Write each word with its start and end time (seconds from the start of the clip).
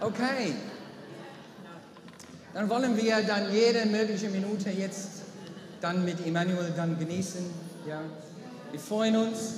Okay. 0.00 0.54
Dann 2.54 2.68
wollen 2.68 2.96
wir 2.96 3.22
dann 3.22 3.52
jede 3.52 3.86
mögliche 3.86 4.28
Minute 4.30 4.70
jetzt 4.70 5.22
dann 5.80 6.04
mit 6.04 6.24
Emmanuel 6.24 6.72
dann 6.76 6.98
genießen. 6.98 7.44
Ja. 7.86 8.02
Wir 8.70 8.80
freuen 8.80 9.16
uns, 9.16 9.54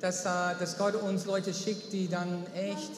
dass, 0.00 0.24
äh, 0.24 0.58
dass 0.60 0.78
Gott 0.78 0.94
uns 0.94 1.26
Leute 1.26 1.52
schickt, 1.52 1.92
die 1.92 2.08
dann 2.08 2.44
echt, 2.54 2.92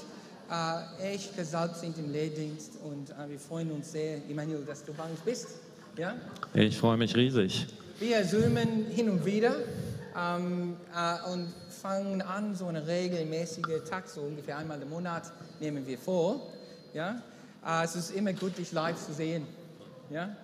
äh, 0.50 1.12
echt 1.12 1.36
gesalbt 1.36 1.76
sind 1.76 1.96
im 1.98 2.12
Lehrdienst. 2.12 2.72
Und 2.84 3.10
äh, 3.10 3.30
wir 3.30 3.38
freuen 3.38 3.70
uns 3.72 3.92
sehr, 3.92 4.18
Emmanuel, 4.28 4.64
dass 4.66 4.84
du 4.84 4.92
bei 4.92 5.04
uns 5.04 5.20
bist. 5.20 5.48
Ja? 5.96 6.14
Ich 6.54 6.76
freue 6.76 6.96
mich 6.96 7.14
riesig. 7.16 7.66
Wir 8.00 8.26
zoomen 8.26 8.86
hin 8.90 9.10
und 9.10 9.24
wieder 9.24 9.56
ähm, 10.16 10.76
äh, 10.94 11.30
und 11.30 11.48
fangen 11.78 12.22
an, 12.22 12.54
so 12.56 12.66
eine 12.66 12.86
regelmäßige 12.86 13.88
Tag, 13.88 14.08
so 14.08 14.22
ungefähr 14.22 14.58
einmal 14.58 14.80
im 14.82 14.90
Monat 14.90 15.32
nehmen 15.60 15.86
wir 15.86 15.98
vor. 15.98 16.52
Ja? 16.92 17.22
Äh, 17.64 17.84
es 17.84 17.94
ist 17.94 18.10
immer 18.10 18.32
gut, 18.32 18.58
dich 18.58 18.72
live 18.72 18.98
zu 19.04 19.12
sehen. 19.12 19.46
Ja? 20.10 20.36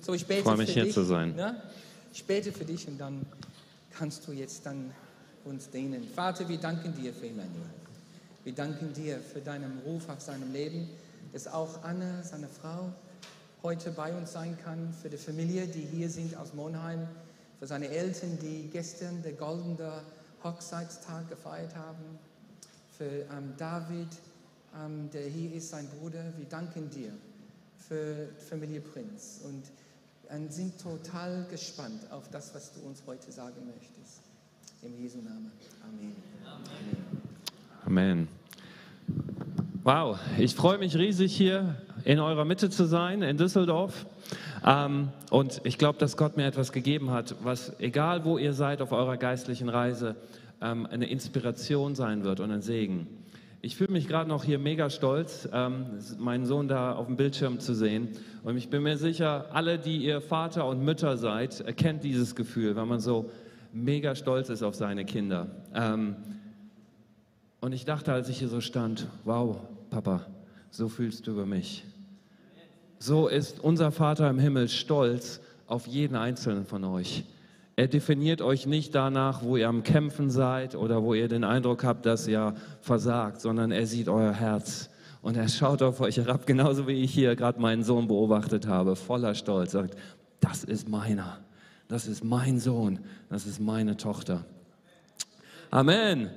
So, 0.00 0.14
ich 0.14 0.26
bete 0.26 0.42
freue 0.42 0.56
mich 0.56 0.68
für 0.68 0.74
hier 0.74 0.84
dich, 0.84 0.94
zu 0.94 1.04
sein. 1.04 1.34
Ja? 1.36 1.54
Ich 2.12 2.24
bete 2.24 2.52
für 2.52 2.64
dich 2.64 2.88
und 2.88 2.98
dann 2.98 3.24
kannst 3.96 4.26
du 4.26 4.32
jetzt 4.32 4.64
dann 4.64 4.92
uns 5.44 5.70
dienen. 5.70 6.08
Vater, 6.14 6.48
wir 6.48 6.58
danken 6.58 6.94
dir 6.94 7.12
für 7.12 7.26
Emmanuel. 7.26 7.70
Wir 8.44 8.54
danken 8.54 8.92
dir 8.94 9.18
für 9.18 9.40
deinen 9.40 9.80
Ruf 9.84 10.08
auf 10.08 10.20
seinem 10.20 10.52
Leben, 10.52 10.88
dass 11.32 11.46
auch 11.46 11.82
Anna, 11.82 12.22
seine 12.22 12.48
Frau, 12.48 12.92
heute 13.62 13.90
bei 13.90 14.12
uns 14.14 14.32
sein 14.32 14.56
kann, 14.64 14.94
für 15.02 15.10
die 15.10 15.16
Familie, 15.16 15.66
die 15.66 15.82
hier 15.82 16.08
sind 16.08 16.36
aus 16.36 16.54
Monheim, 16.54 17.08
für 17.58 17.66
seine 17.66 17.88
Eltern, 17.88 18.38
die 18.40 18.70
gestern 18.72 19.22
der 19.22 19.32
goldene 19.32 20.02
Hochzeitstag 20.42 21.28
gefeiert 21.28 21.74
haben, 21.74 22.18
für 22.96 23.04
ähm, 23.04 23.54
David, 23.56 24.08
ähm, 24.84 25.10
der 25.12 25.22
hier 25.22 25.54
ist, 25.54 25.70
sein 25.70 25.88
Bruder. 25.88 26.32
Wir 26.36 26.46
danken 26.46 26.90
dir 26.90 27.12
für 27.76 28.28
Familie 28.48 28.80
Prinz 28.80 29.40
und 29.44 29.62
und 30.30 30.52
sind 30.52 30.80
total 30.80 31.46
gespannt 31.50 32.02
auf 32.10 32.28
das, 32.30 32.54
was 32.54 32.72
du 32.72 32.80
uns 32.86 33.02
heute 33.06 33.32
sagen 33.32 33.66
möchtest. 33.66 34.22
Im 34.82 34.96
Jesu 35.02 35.18
Namen. 35.18 35.50
Amen. 35.82 36.16
Amen. 37.84 38.28
Wow, 39.82 40.18
ich 40.38 40.54
freue 40.54 40.78
mich 40.78 40.96
riesig 40.96 41.34
hier 41.34 41.76
in 42.04 42.18
eurer 42.18 42.44
Mitte 42.44 42.68
zu 42.68 42.84
sein, 42.84 43.22
in 43.22 43.38
Düsseldorf. 43.38 44.06
Ähm, 44.66 45.08
und 45.30 45.60
ich 45.64 45.78
glaube, 45.78 45.98
dass 45.98 46.16
Gott 46.16 46.36
mir 46.36 46.46
etwas 46.46 46.72
gegeben 46.72 47.10
hat, 47.10 47.34
was, 47.42 47.78
egal 47.80 48.24
wo 48.24 48.38
ihr 48.38 48.52
seid 48.52 48.82
auf 48.82 48.92
eurer 48.92 49.16
geistlichen 49.16 49.68
Reise, 49.68 50.16
ähm, 50.60 50.86
eine 50.90 51.08
Inspiration 51.08 51.94
sein 51.94 52.24
wird 52.24 52.40
und 52.40 52.50
ein 52.50 52.62
Segen. 52.62 53.06
Ich 53.60 53.76
fühle 53.76 53.92
mich 53.92 54.06
gerade 54.06 54.28
noch 54.28 54.44
hier 54.44 54.58
mega 54.58 54.88
stolz, 54.88 55.48
ähm, 55.52 55.86
meinen 56.18 56.46
Sohn 56.46 56.68
da 56.68 56.92
auf 56.92 57.06
dem 57.06 57.16
Bildschirm 57.16 57.58
zu 57.58 57.74
sehen. 57.74 58.08
Und 58.44 58.56
ich 58.56 58.70
bin 58.70 58.84
mir 58.84 58.96
sicher, 58.96 59.46
alle, 59.52 59.78
die 59.78 59.96
ihr 59.98 60.20
Vater 60.20 60.66
und 60.66 60.84
Mütter 60.84 61.16
seid, 61.16 61.60
erkennt 61.60 62.04
dieses 62.04 62.36
Gefühl, 62.36 62.76
weil 62.76 62.86
man 62.86 63.00
so 63.00 63.30
mega 63.72 64.14
stolz 64.14 64.48
ist 64.48 64.62
auf 64.62 64.76
seine 64.76 65.04
Kinder. 65.04 65.48
Ähm, 65.74 66.16
und 67.60 67.72
ich 67.72 67.84
dachte, 67.84 68.12
als 68.12 68.28
ich 68.28 68.38
hier 68.38 68.48
so 68.48 68.60
stand, 68.60 69.08
wow, 69.24 69.58
Papa, 69.90 70.26
so 70.70 70.88
fühlst 70.88 71.26
du 71.26 71.32
über 71.32 71.46
mich. 71.46 71.84
So 72.98 73.28
ist 73.28 73.60
unser 73.60 73.92
Vater 73.92 74.28
im 74.28 74.38
Himmel 74.38 74.68
stolz 74.68 75.40
auf 75.66 75.86
jeden 75.86 76.16
einzelnen 76.16 76.64
von 76.64 76.84
euch. 76.84 77.24
Er 77.76 77.86
definiert 77.86 78.42
euch 78.42 78.66
nicht 78.66 78.94
danach, 78.94 79.44
wo 79.44 79.56
ihr 79.56 79.68
am 79.68 79.84
Kämpfen 79.84 80.30
seid 80.30 80.74
oder 80.74 81.04
wo 81.04 81.14
ihr 81.14 81.28
den 81.28 81.44
Eindruck 81.44 81.84
habt, 81.84 82.06
dass 82.06 82.26
ihr 82.26 82.54
versagt, 82.80 83.40
sondern 83.40 83.70
er 83.70 83.86
sieht 83.86 84.08
euer 84.08 84.32
Herz 84.32 84.90
und 85.22 85.36
er 85.36 85.48
schaut 85.48 85.82
auf 85.82 86.00
euch 86.00 86.16
herab, 86.16 86.44
genauso 86.44 86.88
wie 86.88 87.04
ich 87.04 87.12
hier 87.12 87.36
gerade 87.36 87.60
meinen 87.60 87.84
Sohn 87.84 88.08
beobachtet 88.08 88.66
habe, 88.66 88.96
voller 88.96 89.36
Stolz, 89.36 89.72
sagt, 89.72 89.96
das 90.40 90.64
ist 90.64 90.88
meiner, 90.88 91.38
das 91.86 92.08
ist 92.08 92.24
mein 92.24 92.58
Sohn, 92.58 92.98
das 93.28 93.46
ist 93.46 93.60
meine 93.60 93.96
Tochter. 93.96 94.44
Amen. 95.70 96.30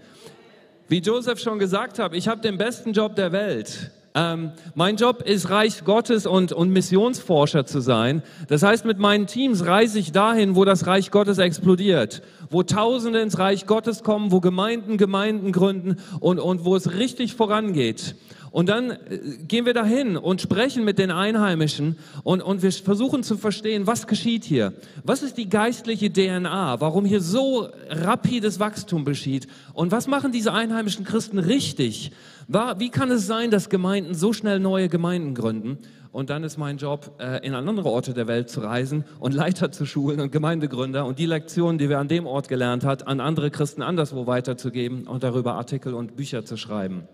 Wie 0.88 0.99
Joseph 0.99 1.39
schon 1.39 1.57
gesagt 1.57 1.97
hat, 1.97 2.13
ich 2.13 2.28
habe 2.28 2.41
den 2.41 2.57
besten 2.57 2.93
Job 2.93 3.16
der 3.16 3.31
Welt. 3.31 3.91
Ähm, 4.13 4.51
mein 4.75 4.97
Job 4.97 5.22
ist 5.22 5.49
Reich 5.49 5.85
Gottes 5.85 6.25
und, 6.25 6.51
und 6.51 6.69
Missionsforscher 6.69 7.66
zu 7.66 7.79
sein. 7.79 8.23
Das 8.47 8.61
heißt, 8.61 8.83
mit 8.83 8.99
meinen 8.99 9.25
Teams 9.25 9.66
reise 9.66 9.99
ich 9.99 10.11
dahin, 10.11 10.55
wo 10.55 10.66
das 10.66 10.85
Reich 10.85 11.11
Gottes 11.11 11.38
explodiert, 11.38 12.22
wo 12.49 12.63
Tausende 12.63 13.22
ins 13.22 13.39
Reich 13.39 13.66
Gottes 13.67 14.03
kommen, 14.03 14.31
wo 14.31 14.41
Gemeinden 14.41 14.97
Gemeinden 14.97 15.53
gründen 15.53 15.97
und, 16.19 16.39
und 16.39 16.66
wo 16.66 16.75
es 16.75 16.94
richtig 16.94 17.35
vorangeht. 17.35 18.16
Und 18.51 18.67
dann 18.67 18.91
äh, 18.91 18.97
gehen 19.47 19.66
wir 19.66 19.73
dahin 19.73 20.17
und 20.17 20.41
sprechen 20.41 20.84
mit 20.84 21.00
den 21.00 21.09
Einheimischen 21.09 21.97
und, 22.23 22.41
und 22.41 22.62
wir 22.62 22.72
versuchen 22.72 23.23
zu 23.23 23.38
verstehen, 23.38 23.88
was 23.88 24.07
geschieht 24.07 24.44
hier. 24.44 24.73
Was 25.03 25.23
ist 25.23 25.38
die 25.38 25.50
geistliche 25.50 26.12
DNA? 26.12 26.81
Warum 26.81 27.06
hier 27.06 27.22
so 27.22 27.69
rapides 27.90 28.59
Wachstum 28.59 29.06
geschieht? 29.06 29.47
Und 29.73 29.91
was 29.91 30.07
machen 30.07 30.34
diese 30.34 30.53
einheimischen 30.53 31.06
Christen 31.06 31.40
richtig? 31.40 32.11
Wie 32.78 32.90
kann 32.90 33.09
es 33.09 33.25
sein, 33.25 33.50
dass 33.50 33.69
Gemeinden 33.69 34.13
so 34.13 34.34
schnell 34.34 34.59
neue 34.59 34.90
Gemeinden 34.90 35.34
gründen? 35.34 35.78
Und 36.11 36.29
dann 36.29 36.44
ist 36.44 36.57
mein 36.57 36.75
Job, 36.75 37.16
äh, 37.19 37.45
in 37.47 37.53
andere 37.53 37.88
Orte 37.88 38.13
der 38.13 38.28
Welt 38.28 38.50
zu 38.50 38.59
reisen 38.59 39.06
und 39.19 39.34
Leiter 39.34 39.72
zu 39.72 39.85
schulen 39.85 40.19
und 40.19 40.34
Gemeindegründer 40.34 41.06
und 41.06 41.19
die 41.19 41.25
Lektionen, 41.25 41.78
die 41.78 41.88
wir 41.88 42.00
an 42.00 42.09
dem 42.09 42.28
Ort 42.28 42.50
gelernt 42.50 42.84
hat, 42.84 43.07
an 43.07 43.22
andere 43.22 43.50
Christen 43.50 43.81
anderswo 43.81 44.28
weiterzugeben 44.28 45.07
und 45.07 45.23
darüber 45.23 45.53
Artikel 45.53 45.94
und 45.94 46.17
Bücher 46.17 46.44
zu 46.44 46.57
schreiben. 46.57 47.07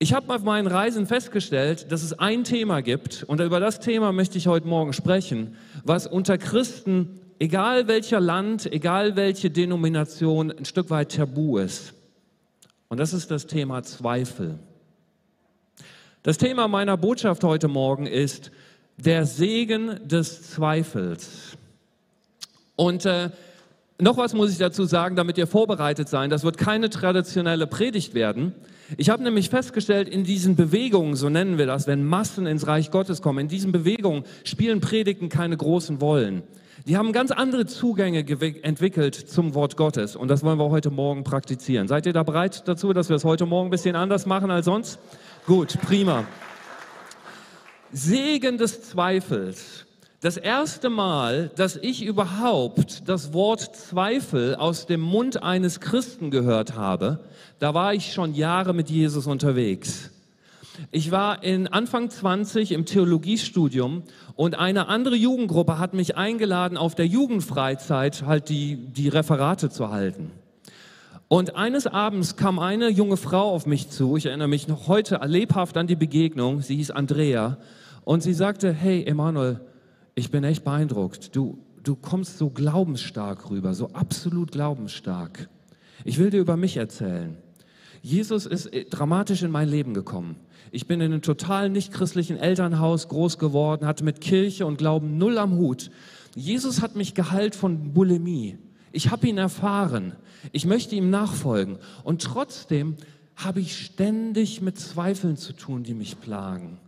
Ich 0.00 0.12
habe 0.12 0.32
auf 0.32 0.44
meinen 0.44 0.68
Reisen 0.68 1.08
festgestellt, 1.08 1.90
dass 1.90 2.04
es 2.04 2.16
ein 2.16 2.44
Thema 2.44 2.82
gibt, 2.82 3.24
und 3.24 3.40
über 3.40 3.58
das 3.58 3.80
Thema 3.80 4.12
möchte 4.12 4.38
ich 4.38 4.46
heute 4.46 4.68
Morgen 4.68 4.92
sprechen, 4.92 5.56
was 5.82 6.06
unter 6.06 6.38
Christen, 6.38 7.18
egal 7.40 7.88
welcher 7.88 8.20
Land, 8.20 8.72
egal 8.72 9.16
welche 9.16 9.50
Denomination, 9.50 10.52
ein 10.52 10.64
Stück 10.66 10.90
weit 10.90 11.16
tabu 11.16 11.58
ist. 11.58 11.94
Und 12.88 13.00
das 13.00 13.12
ist 13.12 13.32
das 13.32 13.48
Thema 13.48 13.82
Zweifel. 13.82 14.60
Das 16.22 16.38
Thema 16.38 16.68
meiner 16.68 16.96
Botschaft 16.96 17.42
heute 17.42 17.66
Morgen 17.66 18.06
ist 18.06 18.52
der 18.98 19.26
Segen 19.26 19.98
des 20.06 20.48
Zweifels. 20.52 21.56
Und 22.76 23.04
äh, 23.04 23.30
noch 24.00 24.16
was 24.16 24.32
muss 24.32 24.52
ich 24.52 24.58
dazu 24.58 24.84
sagen, 24.84 25.16
damit 25.16 25.38
ihr 25.38 25.48
vorbereitet 25.48 26.08
seid. 26.08 26.30
Das 26.30 26.44
wird 26.44 26.56
keine 26.56 26.88
traditionelle 26.88 27.66
Predigt 27.66 28.14
werden. 28.14 28.54
Ich 28.96 29.10
habe 29.10 29.22
nämlich 29.22 29.50
festgestellt, 29.50 30.08
in 30.08 30.24
diesen 30.24 30.56
Bewegungen, 30.56 31.14
so 31.14 31.28
nennen 31.28 31.58
wir 31.58 31.66
das, 31.66 31.86
wenn 31.86 32.04
Massen 32.06 32.46
ins 32.46 32.66
Reich 32.66 32.90
Gottes 32.90 33.20
kommen, 33.20 33.40
in 33.40 33.48
diesen 33.48 33.70
Bewegungen 33.70 34.24
spielen 34.44 34.80
Predigten 34.80 35.28
keine 35.28 35.56
großen 35.56 35.96
Rollen. 35.96 36.42
Die 36.86 36.96
haben 36.96 37.12
ganz 37.12 37.30
andere 37.30 37.66
Zugänge 37.66 38.24
entwickelt 38.62 39.14
zum 39.14 39.54
Wort 39.54 39.76
Gottes 39.76 40.16
und 40.16 40.28
das 40.28 40.42
wollen 40.42 40.58
wir 40.58 40.70
heute 40.70 40.90
Morgen 40.90 41.22
praktizieren. 41.22 41.86
Seid 41.86 42.06
ihr 42.06 42.14
da 42.14 42.22
bereit 42.22 42.66
dazu, 42.66 42.92
dass 42.94 43.10
wir 43.10 43.16
es 43.16 43.24
heute 43.24 43.44
Morgen 43.44 43.68
ein 43.68 43.70
bisschen 43.70 43.96
anders 43.96 44.24
machen 44.24 44.50
als 44.50 44.64
sonst? 44.64 44.98
Gut, 45.46 45.78
prima. 45.82 46.24
Segen 47.92 48.56
des 48.56 48.82
Zweifels. 48.82 49.87
Das 50.20 50.36
erste 50.36 50.90
Mal, 50.90 51.52
dass 51.54 51.76
ich 51.76 52.04
überhaupt 52.04 53.08
das 53.08 53.32
Wort 53.32 53.76
Zweifel 53.76 54.56
aus 54.56 54.86
dem 54.86 55.00
Mund 55.00 55.44
eines 55.44 55.78
Christen 55.78 56.32
gehört 56.32 56.74
habe, 56.74 57.20
da 57.60 57.72
war 57.72 57.94
ich 57.94 58.12
schon 58.12 58.34
Jahre 58.34 58.74
mit 58.74 58.90
Jesus 58.90 59.28
unterwegs. 59.28 60.10
Ich 60.90 61.12
war 61.12 61.44
in 61.44 61.68
Anfang 61.68 62.10
20 62.10 62.72
im 62.72 62.84
Theologiestudium 62.84 64.02
und 64.34 64.58
eine 64.58 64.88
andere 64.88 65.14
Jugendgruppe 65.14 65.78
hat 65.78 65.94
mich 65.94 66.16
eingeladen, 66.16 66.76
auf 66.78 66.96
der 66.96 67.06
Jugendfreizeit 67.06 68.24
halt 68.26 68.48
die, 68.48 68.74
die 68.74 69.06
Referate 69.06 69.70
zu 69.70 69.90
halten. 69.90 70.32
Und 71.28 71.54
eines 71.54 71.86
Abends 71.86 72.34
kam 72.34 72.58
eine 72.58 72.88
junge 72.88 73.18
Frau 73.18 73.52
auf 73.52 73.66
mich 73.66 73.88
zu, 73.90 74.16
ich 74.16 74.26
erinnere 74.26 74.48
mich 74.48 74.66
noch 74.66 74.88
heute 74.88 75.20
lebhaft 75.24 75.76
an 75.76 75.86
die 75.86 75.94
Begegnung, 75.94 76.60
sie 76.60 76.74
hieß 76.74 76.90
Andrea, 76.90 77.56
und 78.04 78.24
sie 78.24 78.34
sagte, 78.34 78.72
hey 78.72 79.04
Emanuel, 79.04 79.60
ich 80.18 80.30
bin 80.32 80.42
echt 80.42 80.64
beeindruckt, 80.64 81.36
du, 81.36 81.58
du 81.84 81.94
kommst 81.94 82.38
so 82.38 82.50
glaubensstark 82.50 83.50
rüber, 83.50 83.72
so 83.72 83.90
absolut 83.92 84.50
glaubensstark. 84.50 85.48
Ich 86.04 86.18
will 86.18 86.30
dir 86.30 86.40
über 86.40 86.56
mich 86.56 86.76
erzählen. 86.76 87.36
Jesus 88.02 88.44
ist 88.44 88.66
äh, 88.66 88.84
dramatisch 88.84 89.42
in 89.42 89.50
mein 89.50 89.68
Leben 89.68 89.94
gekommen. 89.94 90.36
Ich 90.72 90.86
bin 90.86 91.00
in 91.00 91.12
einem 91.12 91.22
total 91.22 91.70
nicht 91.70 91.92
christlichen 91.92 92.36
Elternhaus 92.36 93.08
groß 93.08 93.38
geworden, 93.38 93.86
hatte 93.86 94.04
mit 94.04 94.20
Kirche 94.20 94.66
und 94.66 94.78
Glauben 94.78 95.18
null 95.18 95.38
am 95.38 95.56
Hut. 95.56 95.90
Jesus 96.34 96.82
hat 96.82 96.96
mich 96.96 97.14
geheilt 97.14 97.54
von 97.54 97.92
Bulimie. 97.92 98.58
Ich 98.90 99.10
habe 99.10 99.28
ihn 99.28 99.38
erfahren. 99.38 100.14
Ich 100.52 100.66
möchte 100.66 100.96
ihm 100.96 101.10
nachfolgen. 101.10 101.78
Und 102.02 102.22
trotzdem 102.22 102.96
habe 103.36 103.60
ich 103.60 103.76
ständig 103.76 104.62
mit 104.62 104.78
Zweifeln 104.78 105.36
zu 105.36 105.52
tun, 105.52 105.84
die 105.84 105.94
mich 105.94 106.20
plagen. 106.20 106.78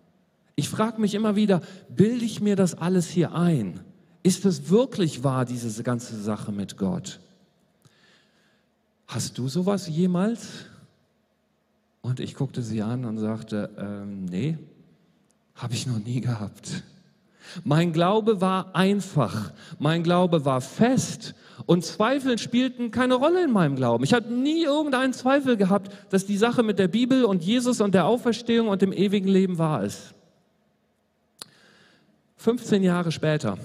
Ich 0.61 0.69
frage 0.69 1.01
mich 1.01 1.15
immer 1.15 1.37
wieder, 1.37 1.63
bilde 1.89 2.23
ich 2.23 2.43
mir 2.43 2.55
das 2.55 2.75
alles 2.75 3.09
hier 3.09 3.35
ein? 3.35 3.81
Ist 4.23 4.45
es 4.45 4.69
wirklich 4.69 5.25
wahr, 5.25 5.47
diese 5.47 5.83
ganze 5.83 6.21
Sache 6.21 6.53
mit 6.53 6.77
Gott? 6.77 7.19
Hast 9.07 9.39
du 9.39 9.49
sowas 9.49 9.89
jemals? 9.89 10.67
Und 12.03 12.21
ich 12.21 12.35
guckte 12.35 12.61
sie 12.61 12.83
an 12.83 13.07
und 13.07 13.17
sagte, 13.17 13.71
ähm, 13.79 14.27
nee, 14.27 14.59
habe 15.55 15.73
ich 15.73 15.87
noch 15.87 15.99
nie 15.99 16.21
gehabt. 16.21 16.83
Mein 17.65 17.95
Glaube 17.95 18.43
war 18.43 18.77
einfach, 18.77 19.55
mein 19.79 20.03
Glaube 20.03 20.45
war 20.45 20.61
fest 20.61 21.35
und 21.65 21.87
Zweifel 21.87 22.37
spielten 22.37 22.91
keine 22.91 23.15
Rolle 23.15 23.45
in 23.45 23.51
meinem 23.51 23.77
Glauben. 23.77 24.05
Ich 24.05 24.13
habe 24.13 24.31
nie 24.31 24.65
irgendeinen 24.65 25.15
Zweifel 25.15 25.57
gehabt, 25.57 25.91
dass 26.11 26.27
die 26.27 26.37
Sache 26.37 26.63
mit 26.63 26.79
der 26.79 26.89
Bibel 26.89 27.25
und 27.25 27.43
Jesus 27.43 27.81
und 27.81 27.95
der 27.95 28.05
Auferstehung 28.05 28.69
und 28.69 28.83
dem 28.83 28.93
ewigen 28.93 29.29
Leben 29.29 29.57
wahr 29.57 29.85
ist. 29.85 30.15
15 32.41 32.83
Jahre 32.83 33.13
später, 33.13 33.59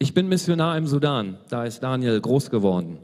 ich 0.00 0.14
bin 0.14 0.26
Missionar 0.26 0.76
im 0.76 0.88
Sudan, 0.88 1.38
da 1.48 1.64
ist 1.64 1.84
Daniel 1.84 2.20
groß 2.20 2.50
geworden. 2.50 2.98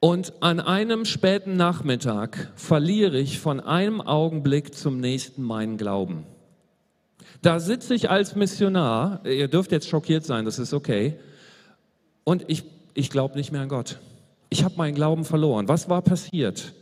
Und 0.00 0.32
an 0.40 0.58
einem 0.58 1.04
späten 1.04 1.56
Nachmittag 1.56 2.50
verliere 2.56 3.20
ich 3.20 3.38
von 3.38 3.60
einem 3.60 4.00
Augenblick 4.00 4.74
zum 4.74 4.98
nächsten 4.98 5.44
meinen 5.44 5.76
Glauben. 5.76 6.24
Da 7.40 7.60
sitze 7.60 7.94
ich 7.94 8.10
als 8.10 8.34
Missionar, 8.34 9.24
ihr 9.26 9.46
dürft 9.46 9.70
jetzt 9.70 9.88
schockiert 9.88 10.24
sein, 10.24 10.44
das 10.44 10.58
ist 10.58 10.74
okay, 10.74 11.14
und 12.24 12.44
ich, 12.48 12.64
ich 12.94 13.10
glaube 13.10 13.36
nicht 13.36 13.52
mehr 13.52 13.60
an 13.60 13.68
Gott. 13.68 14.00
Ich 14.48 14.64
habe 14.64 14.74
meinen 14.76 14.96
Glauben 14.96 15.24
verloren. 15.24 15.68
Was 15.68 15.88
war 15.88 16.02
passiert? 16.02 16.72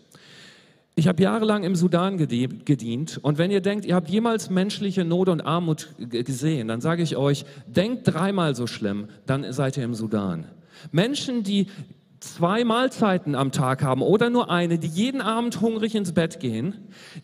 Ich 1.01 1.09
habe 1.09 1.23
jahrelang 1.23 1.65
im 1.65 1.77
Sudan 1.77 2.19
gedient 2.19 3.19
und 3.23 3.39
wenn 3.39 3.51
ihr 3.51 3.63
denkt, 3.63 3.87
ihr 3.87 3.95
habt 3.95 4.11
jemals 4.11 4.51
menschliche 4.51 5.03
Not 5.03 5.31
und 5.31 5.41
Armut 5.41 5.95
gesehen, 5.97 6.69
dann 6.69 6.83
sage 6.83 7.03
ich 7.03 7.17
euch, 7.17 7.47
denkt 7.67 8.03
dreimal 8.05 8.55
so 8.55 8.67
schlimm, 8.67 9.09
dann 9.25 9.51
seid 9.51 9.79
ihr 9.79 9.85
im 9.85 9.95
Sudan. 9.95 10.45
Menschen, 10.93 11.43
die 11.43 11.69
zwei 12.21 12.65
Mahlzeiten 12.65 13.35
am 13.35 13.51
Tag 13.51 13.83
haben 13.83 14.03
oder 14.03 14.29
nur 14.29 14.51
eine, 14.51 14.79
die 14.79 14.89
jeden 14.89 15.23
Abend 15.23 15.63
hungrig 15.63 15.95
ins 15.95 16.13
Bett 16.13 16.39
gehen, 16.39 16.75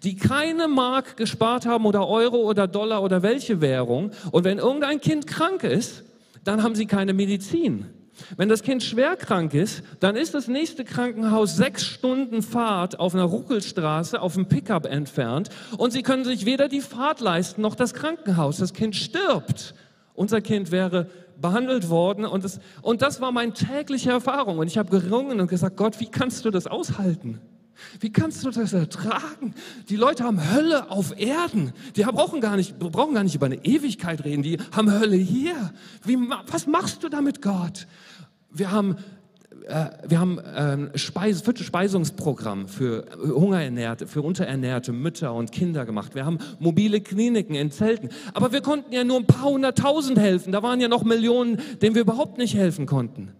die 0.03 0.17
keine 0.17 0.69
Mark 0.69 1.19
gespart 1.19 1.67
haben 1.67 1.85
oder 1.85 2.09
Euro 2.09 2.39
oder 2.49 2.67
Dollar 2.67 3.03
oder 3.03 3.23
welche 3.23 3.61
Währung. 3.61 4.11
Und 4.31 4.45
wenn 4.45 4.57
irgendein 4.57 5.03
Kind 5.03 5.27
krank 5.27 5.65
ist, 5.65 6.03
dann 6.45 6.63
haben 6.63 6.77
sie 6.77 6.87
keine 6.87 7.13
Medizin. 7.13 7.85
Wenn 8.37 8.49
das 8.49 8.63
Kind 8.63 8.83
schwer 8.83 9.17
krank 9.17 9.55
ist, 9.55 9.83
dann 10.01 10.17
ist 10.17 10.35
das 10.35 10.49
nächste 10.49 10.85
Krankenhaus 10.85 11.57
sechs 11.57 11.85
Stunden 11.85 12.43
Fahrt 12.43 12.99
auf 12.99 13.15
einer 13.15 13.25
Ruckelstraße 13.25 14.21
auf 14.21 14.35
dem 14.35 14.47
Pickup 14.47 14.87
entfernt 14.87 15.51
und 15.79 15.93
sie 15.93 16.03
können 16.03 16.25
sich 16.25 16.47
weder 16.47 16.69
die 16.69 16.81
Fahrt 16.81 17.21
leisten 17.21 17.63
noch 17.63 17.75
das 17.75 17.95
Krankenhaus. 17.95 18.59
Das 18.59 18.73
Kind 18.73 18.97
stirbt. 18.97 19.75
Unser 20.15 20.41
Kind 20.41 20.71
wäre 20.71 21.09
behandelt 21.41 21.91
worden 21.91 22.25
und 22.25 22.45
das, 22.45 22.61
und 22.83 23.03
das 23.03 23.21
war 23.21 23.33
meine 23.33 23.53
tägliche 23.53 24.11
Erfahrung. 24.11 24.59
Und 24.59 24.69
ich 24.69 24.79
habe 24.79 24.91
gerungen 24.91 25.41
und 25.41 25.49
gesagt, 25.49 25.77
Gott, 25.77 26.01
wie 26.01 26.07
kannst 26.07 26.45
du 26.45 26.51
das 26.51 26.67
aushalten? 26.67 27.41
Wie 28.01 28.11
kannst 28.11 28.45
du 28.45 28.51
das 28.51 28.73
ertragen? 28.73 29.55
Die 29.89 29.97
Leute 29.97 30.25
haben 30.25 30.53
Hölle 30.53 30.91
auf 30.91 31.19
Erden. 31.19 31.73
Die 31.95 32.03
brauchen 32.03 32.41
gar 32.41 32.57
nicht, 32.57 32.79
brauchen 32.79 33.15
gar 33.15 33.25
nicht 33.25 33.35
über 33.35 33.47
eine 33.47 33.65
Ewigkeit 33.65 34.25
reden. 34.25 34.43
Die 34.43 34.59
haben 34.75 34.91
Hölle 34.91 35.17
hier. 35.17 35.73
Wie, 36.05 36.17
was 36.47 36.67
machst 36.67 37.03
du 37.03 37.09
damit, 37.09 37.43
Gott? 37.43 37.87
Wir 38.59 38.71
haben 38.71 38.97
äh, 39.67 39.87
wir 40.07 40.21
haben 40.21 40.39
ein 40.39 40.81
ähm, 40.81 40.91
Speis 40.95 41.43
Speisungsprogramm 41.61 42.69
für 42.69 43.05
Hungerernährte, 43.17 44.07
für 44.07 44.23
unterernährte 44.23 44.93
Mütter 44.93 45.35
und 45.35 45.53
Kinder 45.53 45.85
gemacht. 45.85 46.15
Wir 46.15 46.25
haben 46.25 46.39
mobile 46.59 47.01
Kliniken 47.01 47.55
in 47.55 47.71
Zelten. 47.71 48.11
Aber 48.33 48.53
wir 48.53 48.61
konnten 48.61 48.93
ja 48.93 49.05
nur 49.05 49.19
ein 49.19 49.27
paar 49.27 49.51
hunderttausend 49.51 50.19
helfen. 50.19 50.53
Da 50.53 50.63
waren 50.63 50.81
ja 50.81 50.89
noch 50.89 51.05
Millionen, 51.05 51.61
denen 51.83 51.95
wir 51.95 52.03
überhaupt 52.03 52.39
nicht 52.39 52.55
helfen 52.55 52.87
konnten. 52.87 53.33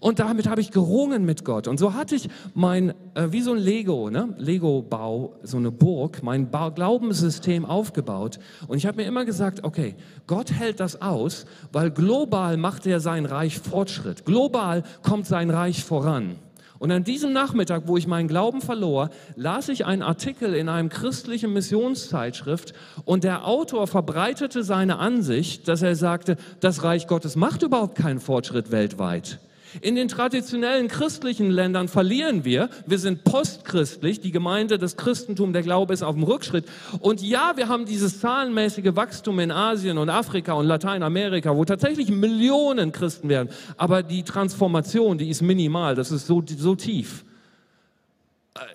Und 0.00 0.18
damit 0.18 0.48
habe 0.48 0.60
ich 0.60 0.70
gerungen 0.70 1.24
mit 1.24 1.44
Gott. 1.44 1.68
Und 1.68 1.78
so 1.78 1.94
hatte 1.94 2.14
ich 2.14 2.28
mein, 2.54 2.90
äh, 3.14 3.28
wie 3.30 3.40
so 3.40 3.52
ein 3.52 3.58
Lego, 3.58 4.10
ne? 4.10 4.34
Lego-Bau, 4.38 5.34
so 5.42 5.56
eine 5.56 5.70
Burg, 5.70 6.22
mein 6.22 6.50
ba 6.50 6.70
Glaubenssystem 6.70 7.64
aufgebaut. 7.64 8.38
Und 8.66 8.78
ich 8.78 8.86
habe 8.86 8.98
mir 8.98 9.08
immer 9.08 9.24
gesagt, 9.24 9.64
okay, 9.64 9.94
Gott 10.26 10.52
hält 10.52 10.80
das 10.80 11.00
aus, 11.02 11.46
weil 11.72 11.90
global 11.90 12.56
macht 12.56 12.86
er 12.86 13.00
sein 13.00 13.26
Reich 13.26 13.58
Fortschritt. 13.58 14.24
Global 14.24 14.82
kommt 15.02 15.26
sein 15.26 15.50
Reich 15.50 15.84
voran. 15.84 16.36
Und 16.84 16.90
an 16.90 17.02
diesem 17.02 17.32
Nachmittag, 17.32 17.84
wo 17.86 17.96
ich 17.96 18.06
meinen 18.06 18.28
Glauben 18.28 18.60
verlor, 18.60 19.08
las 19.36 19.70
ich 19.70 19.86
einen 19.86 20.02
Artikel 20.02 20.54
in 20.54 20.68
einem 20.68 20.90
christlichen 20.90 21.52
Missionszeitschrift 21.52 22.74
und 23.06 23.24
der 23.24 23.46
Autor 23.46 23.86
verbreitete 23.86 24.62
seine 24.64 24.98
Ansicht, 24.98 25.66
dass 25.68 25.80
er 25.80 25.96
sagte, 25.96 26.36
das 26.60 26.82
Reich 26.82 27.06
Gottes 27.06 27.36
macht 27.36 27.62
überhaupt 27.62 27.96
keinen 27.96 28.20
Fortschritt 28.20 28.70
weltweit. 28.70 29.38
In 29.80 29.94
den 29.94 30.08
traditionellen 30.08 30.88
christlichen 30.88 31.50
Ländern 31.50 31.88
verlieren 31.88 32.44
wir. 32.44 32.68
Wir 32.86 32.98
sind 32.98 33.24
postchristlich. 33.24 34.20
Die 34.20 34.30
Gemeinde, 34.30 34.78
das 34.78 34.96
Christentum, 34.96 35.52
der 35.52 35.62
Glaube 35.62 35.92
ist 35.92 36.02
auf 36.02 36.14
dem 36.14 36.24
Rückschritt. 36.24 36.64
Und 37.00 37.22
ja, 37.22 37.52
wir 37.56 37.68
haben 37.68 37.86
dieses 37.86 38.20
zahlenmäßige 38.20 38.94
Wachstum 38.94 39.38
in 39.40 39.50
Asien 39.50 39.98
und 39.98 40.10
Afrika 40.10 40.52
und 40.52 40.66
Lateinamerika, 40.66 41.56
wo 41.56 41.64
tatsächlich 41.64 42.10
Millionen 42.10 42.92
Christen 42.92 43.28
werden. 43.28 43.48
Aber 43.76 44.02
die 44.02 44.22
Transformation, 44.22 45.18
die 45.18 45.28
ist 45.28 45.42
minimal. 45.42 45.94
Das 45.94 46.10
ist 46.10 46.26
so, 46.26 46.42
so 46.46 46.74
tief. 46.74 47.24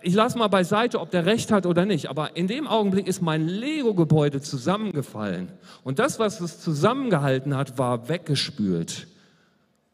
Ich 0.02 0.13
lasse 0.13 0.38
mal 0.38 0.50
beiseite, 0.50 1.00
ob 1.00 1.10
der 1.12 1.25
recht 1.25 1.52
hat 1.52 1.66
oder 1.66 1.86
nicht. 1.86 2.10
Aber 2.10 2.36
in 2.36 2.48
dem 2.48 2.68
Augenblick 2.68 3.07
ist 3.07 3.22
mein 3.22 3.48
Lego-Gebäude 3.48 4.42
zusammengefallen. 4.42 5.50
Und 5.84 6.00
das, 6.00 6.19
was 6.19 6.42
es 6.42 6.60
zusammengehalten 6.60 7.56
hat, 7.56 7.78
war 7.78 8.10
weggespült. 8.10 9.07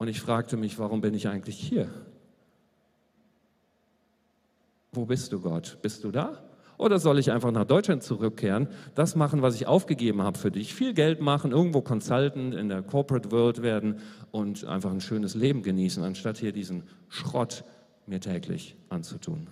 Und 0.05 0.09
ich 0.09 0.21
fragte 0.21 0.55
mich, 0.55 0.77
warum 0.77 1.01
bin 1.01 1.15
ich 1.15 1.27
eigentlich 1.27 1.57
hier? 1.57 1.89
Wo 4.91 5.05
bist 5.05 5.33
du, 5.33 5.41
Gott? 5.41 5.79
Bist 5.81 6.03
du 6.03 6.11
da? 6.11 6.43
Oder 6.77 6.99
soll 6.99 7.17
ich 7.17 7.31
einfach 7.31 7.49
nach 7.49 7.65
Deutschland 7.65 8.03
zurückkehren, 8.03 8.67
das 8.93 9.15
machen, 9.15 9.41
was 9.41 9.55
ich 9.55 9.65
aufgegeben 9.65 10.21
habe 10.21 10.37
für 10.37 10.51
dich, 10.51 10.75
viel 10.75 10.93
Geld 10.93 11.21
machen, 11.21 11.49
irgendwo 11.49 11.81
Consultant 11.81 12.53
in 12.53 12.69
der 12.69 12.83
Corporate 12.83 13.31
World 13.31 13.63
werden 13.63 13.97
und 14.29 14.63
einfach 14.65 14.91
ein 14.91 15.01
schönes 15.01 15.33
Leben 15.33 15.63
genießen, 15.63 16.03
anstatt 16.03 16.37
hier 16.37 16.51
diesen 16.51 16.83
Schrott 17.09 17.63
mir 18.05 18.19
täglich 18.19 18.75
anzutun? 18.89 19.47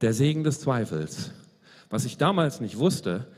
Der 0.00 0.12
Segen 0.12 0.42
des 0.42 0.58
Zweifels. 0.58 1.30
Was 1.88 2.04
ich 2.04 2.16
damals 2.16 2.60
nicht 2.60 2.78
wusste, 2.78 3.28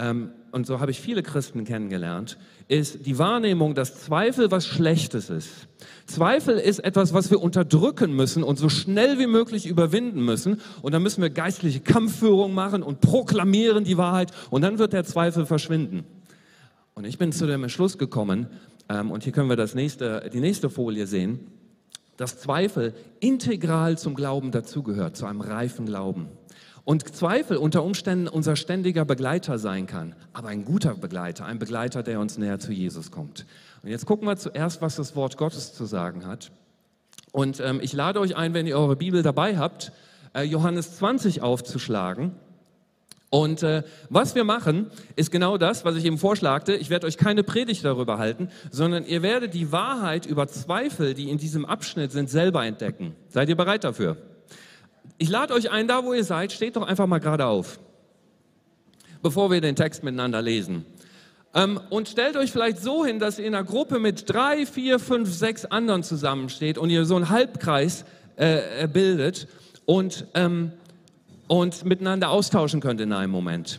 ähm, 0.00 0.30
und 0.52 0.66
so 0.66 0.80
habe 0.80 0.90
ich 0.90 1.00
viele 1.00 1.22
Christen 1.22 1.64
kennengelernt, 1.64 2.38
ist 2.66 3.06
die 3.06 3.18
Wahrnehmung, 3.18 3.74
dass 3.74 4.00
Zweifel 4.00 4.50
was 4.50 4.66
Schlechtes 4.66 5.30
ist. 5.30 5.68
Zweifel 6.06 6.56
ist 6.56 6.80
etwas, 6.80 7.14
was 7.14 7.30
wir 7.30 7.40
unterdrücken 7.40 8.14
müssen 8.14 8.42
und 8.42 8.58
so 8.58 8.68
schnell 8.68 9.18
wie 9.18 9.26
möglich 9.26 9.66
überwinden 9.66 10.24
müssen. 10.24 10.60
Und 10.82 10.92
dann 10.92 11.02
müssen 11.02 11.22
wir 11.22 11.30
geistliche 11.30 11.80
Kampfführung 11.80 12.52
machen 12.52 12.82
und 12.82 13.00
proklamieren 13.00 13.84
die 13.84 13.96
Wahrheit 13.96 14.32
und 14.50 14.62
dann 14.62 14.78
wird 14.78 14.92
der 14.92 15.04
Zweifel 15.04 15.46
verschwinden. 15.46 16.04
Und 16.94 17.04
ich 17.04 17.18
bin 17.18 17.30
zu 17.30 17.46
dem 17.46 17.62
Entschluss 17.62 17.98
gekommen, 17.98 18.48
ähm, 18.88 19.10
und 19.10 19.22
hier 19.22 19.32
können 19.32 19.48
wir 19.48 19.56
das 19.56 19.74
nächste, 19.74 20.28
die 20.32 20.40
nächste 20.40 20.70
Folie 20.70 21.06
sehen, 21.06 21.40
dass 22.16 22.38
Zweifel 22.38 22.94
integral 23.20 23.96
zum 23.96 24.14
Glauben 24.14 24.50
dazugehört, 24.50 25.16
zu 25.16 25.26
einem 25.26 25.40
reifen 25.40 25.86
Glauben. 25.86 26.28
Und 26.84 27.14
Zweifel 27.14 27.56
unter 27.56 27.82
Umständen 27.82 28.28
unser 28.28 28.56
ständiger 28.56 29.04
Begleiter 29.04 29.58
sein 29.58 29.86
kann, 29.86 30.14
aber 30.32 30.48
ein 30.48 30.64
guter 30.64 30.94
Begleiter, 30.94 31.44
ein 31.44 31.58
Begleiter, 31.58 32.02
der 32.02 32.20
uns 32.20 32.38
näher 32.38 32.58
zu 32.58 32.72
Jesus 32.72 33.10
kommt. 33.10 33.46
Und 33.82 33.90
jetzt 33.90 34.06
gucken 34.06 34.26
wir 34.26 34.36
zuerst, 34.36 34.82
was 34.82 34.96
das 34.96 35.14
Wort 35.14 35.36
Gottes 35.36 35.74
zu 35.74 35.84
sagen 35.84 36.26
hat. 36.26 36.50
Und 37.32 37.60
ähm, 37.60 37.80
ich 37.82 37.92
lade 37.92 38.20
euch 38.20 38.36
ein, 38.36 38.54
wenn 38.54 38.66
ihr 38.66 38.78
eure 38.78 38.96
Bibel 38.96 39.22
dabei 39.22 39.56
habt, 39.56 39.92
äh, 40.34 40.42
Johannes 40.42 40.96
20 40.96 41.42
aufzuschlagen. 41.42 42.32
Und 43.30 43.62
äh, 43.62 43.84
was 44.08 44.34
wir 44.34 44.42
machen, 44.42 44.90
ist 45.14 45.30
genau 45.30 45.56
das, 45.56 45.84
was 45.84 45.94
ich 45.94 46.04
eben 46.04 46.18
vorschlagte. 46.18 46.74
Ich 46.74 46.90
werde 46.90 47.06
euch 47.06 47.16
keine 47.16 47.44
Predigt 47.44 47.84
darüber 47.84 48.18
halten, 48.18 48.48
sondern 48.72 49.04
ihr 49.06 49.22
werdet 49.22 49.54
die 49.54 49.70
Wahrheit 49.70 50.26
über 50.26 50.48
Zweifel, 50.48 51.14
die 51.14 51.30
in 51.30 51.38
diesem 51.38 51.64
Abschnitt 51.64 52.10
sind, 52.10 52.28
selber 52.28 52.66
entdecken. 52.66 53.14
Seid 53.28 53.48
ihr 53.48 53.56
bereit 53.56 53.84
dafür? 53.84 54.16
Ich 55.22 55.28
lade 55.28 55.52
euch 55.52 55.70
ein, 55.70 55.86
da 55.86 56.02
wo 56.02 56.14
ihr 56.14 56.24
seid, 56.24 56.50
steht 56.50 56.76
doch 56.76 56.82
einfach 56.82 57.06
mal 57.06 57.18
gerade 57.18 57.44
auf, 57.44 57.78
bevor 59.22 59.50
wir 59.50 59.60
den 59.60 59.76
Text 59.76 60.02
miteinander 60.02 60.40
lesen. 60.40 60.86
Ähm, 61.52 61.78
und 61.90 62.08
stellt 62.08 62.38
euch 62.38 62.50
vielleicht 62.50 62.78
so 62.78 63.04
hin, 63.04 63.18
dass 63.18 63.38
ihr 63.38 63.44
in 63.44 63.54
einer 63.54 63.62
Gruppe 63.62 63.98
mit 63.98 64.32
drei, 64.32 64.64
vier, 64.64 64.98
fünf, 64.98 65.30
sechs 65.30 65.66
anderen 65.66 66.02
zusammensteht 66.02 66.78
und 66.78 66.88
ihr 66.88 67.04
so 67.04 67.16
einen 67.16 67.28
Halbkreis 67.28 68.06
äh, 68.36 68.88
bildet 68.88 69.46
und, 69.84 70.24
ähm, 70.32 70.72
und 71.48 71.84
miteinander 71.84 72.30
austauschen 72.30 72.80
könnt 72.80 73.02
in 73.02 73.12
einem 73.12 73.30
Moment. 73.30 73.78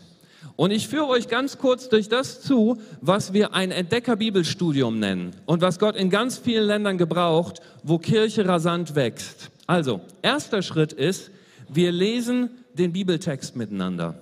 Und 0.58 0.70
ich 0.70 0.88
führe 0.88 1.08
euch 1.08 1.28
ganz 1.28 1.58
kurz 1.58 1.90
durch 1.90 2.08
das 2.08 2.42
zu, 2.42 2.80
was 3.02 3.34
wir 3.34 3.56
ein 3.56 3.72
Entdecker-Bibelstudium 3.72 5.00
nennen 5.00 5.32
und 5.48 5.64
was 5.64 5.80
Gott 5.80 5.96
in 5.96 6.12
ganz 6.12 6.38
vielen 6.38 6.68
Ländern 6.68 7.00
gebraucht, 7.00 7.62
wo 7.82 7.98
Kirche 7.98 8.48
rasant 8.48 8.94
wächst. 8.94 9.50
Also, 9.72 10.02
erster 10.22 10.64
Schritt 10.64 10.92
ist, 10.92 11.32
wir 11.70 11.94
lesen 11.94 12.50
den 12.74 12.92
Bibeltext 12.92 13.56
miteinander. 13.56 14.16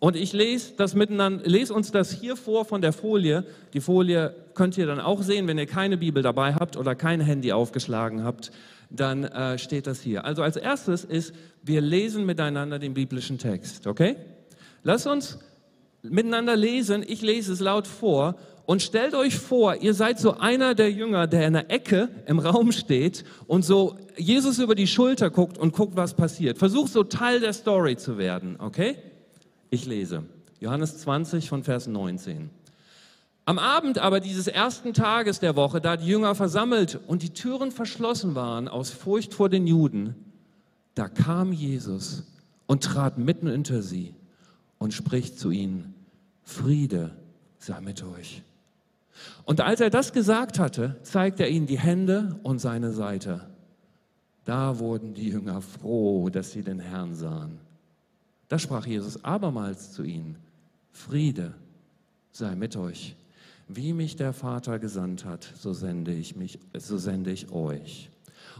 Und 0.00 0.16
ich 0.16 0.34
lese, 0.34 0.74
das 0.76 0.94
miteinander, 0.94 1.46
lese 1.46 1.72
uns 1.72 1.92
das 1.92 2.12
hier 2.12 2.36
vor 2.36 2.66
von 2.66 2.82
der 2.82 2.92
Folie. 2.92 3.46
Die 3.72 3.80
Folie 3.80 4.34
könnt 4.52 4.76
ihr 4.76 4.84
dann 4.84 5.00
auch 5.00 5.22
sehen, 5.22 5.48
wenn 5.48 5.56
ihr 5.56 5.64
keine 5.64 5.96
Bibel 5.96 6.22
dabei 6.22 6.52
habt 6.52 6.76
oder 6.76 6.94
kein 6.94 7.22
Handy 7.22 7.52
aufgeschlagen 7.52 8.22
habt. 8.22 8.52
dann 8.90 9.24
äh, 9.24 9.56
steht 9.56 9.86
das 9.86 10.02
hier. 10.02 10.26
Also 10.26 10.42
als 10.42 10.56
erstes 10.56 11.04
ist, 11.04 11.32
wir 11.62 11.80
lesen 11.80 12.26
miteinander 12.26 12.78
den 12.78 12.92
biblischen 12.92 13.38
Text, 13.38 13.86
okay? 13.86 14.16
Lass 14.82 15.06
uns 15.06 15.38
miteinander 16.02 16.54
lesen. 16.54 17.02
Ich 17.08 17.22
lese 17.22 17.54
es 17.54 17.60
laut 17.60 17.86
vor 17.86 18.34
und 18.66 18.82
stellt 18.82 19.14
euch 19.14 19.38
vor, 19.38 19.76
ihr 19.76 19.94
seid 19.94 20.18
so 20.18 20.38
einer 20.38 20.74
der 20.74 20.90
Jünger, 20.90 21.26
der 21.26 21.46
in 21.46 21.54
der 21.54 21.70
Ecke 21.70 22.08
im 22.26 22.40
Raum 22.40 22.72
steht 22.72 23.24
und 23.46 23.64
so 23.64 23.96
Jesus 24.16 24.58
über 24.58 24.74
die 24.74 24.88
Schulter 24.88 25.30
guckt 25.30 25.56
und 25.56 25.72
guckt, 25.72 25.96
was 25.96 26.14
passiert. 26.14 26.58
Versucht 26.58 26.92
so 26.92 27.04
Teil 27.04 27.40
der 27.40 27.52
Story 27.52 27.96
zu 27.96 28.18
werden, 28.18 28.56
okay? 28.58 28.96
Ich 29.70 29.86
lese. 29.86 30.24
Johannes 30.58 30.98
20 30.98 31.48
von 31.48 31.62
Vers 31.62 31.86
19. 31.86 32.50
Am 33.44 33.60
Abend 33.60 33.98
aber 33.98 34.18
dieses 34.18 34.48
ersten 34.48 34.92
Tages 34.92 35.38
der 35.38 35.54
Woche, 35.54 35.80
da 35.80 35.96
die 35.96 36.08
Jünger 36.08 36.34
versammelt 36.34 36.98
und 37.06 37.22
die 37.22 37.30
Türen 37.30 37.70
verschlossen 37.70 38.34
waren 38.34 38.66
aus 38.66 38.90
Furcht 38.90 39.32
vor 39.32 39.48
den 39.48 39.68
Juden, 39.68 40.16
da 40.96 41.08
kam 41.08 41.52
Jesus 41.52 42.24
und 42.66 42.82
trat 42.82 43.18
mitten 43.18 43.48
unter 43.48 43.82
sie 43.82 44.14
und 44.78 44.92
spricht 44.92 45.38
zu 45.38 45.52
ihnen, 45.52 45.94
Friede 46.42 47.12
sei 47.58 47.80
mit 47.80 48.02
euch. 48.02 48.42
Und 49.44 49.60
als 49.60 49.80
er 49.80 49.90
das 49.90 50.12
gesagt 50.12 50.58
hatte, 50.58 50.96
zeigte 51.02 51.44
er 51.44 51.50
ihnen 51.50 51.66
die 51.66 51.78
Hände 51.78 52.38
und 52.42 52.58
seine 52.58 52.92
Seite. 52.92 53.48
Da 54.44 54.78
wurden 54.78 55.14
die 55.14 55.28
Jünger 55.28 55.60
froh, 55.60 56.30
dass 56.30 56.52
sie 56.52 56.62
den 56.62 56.78
Herrn 56.78 57.14
sahen. 57.14 57.58
Da 58.48 58.58
sprach 58.58 58.86
Jesus 58.86 59.24
abermals 59.24 59.92
zu 59.92 60.04
ihnen, 60.04 60.36
Friede 60.92 61.54
sei 62.30 62.54
mit 62.54 62.76
euch. 62.76 63.16
Wie 63.68 63.92
mich 63.92 64.14
der 64.14 64.32
Vater 64.32 64.78
gesandt 64.78 65.24
hat, 65.24 65.52
so 65.58 65.72
sende 65.72 66.12
ich 66.12 66.36
mich, 66.36 66.60
so 66.78 66.98
sende 66.98 67.32
ich 67.32 67.50
euch. 67.50 68.10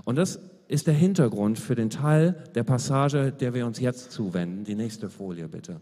Und 0.04 0.16
das 0.16 0.40
ist 0.68 0.88
der 0.88 0.94
Hintergrund 0.94 1.58
für 1.58 1.76
den 1.76 1.90
Teil 1.90 2.44
der 2.54 2.64
Passage, 2.64 3.30
der 3.30 3.54
wir 3.54 3.66
uns 3.66 3.78
jetzt 3.78 4.10
zuwenden. 4.10 4.64
Die 4.64 4.74
nächste 4.74 5.08
Folie 5.08 5.46
bitte. 5.46 5.80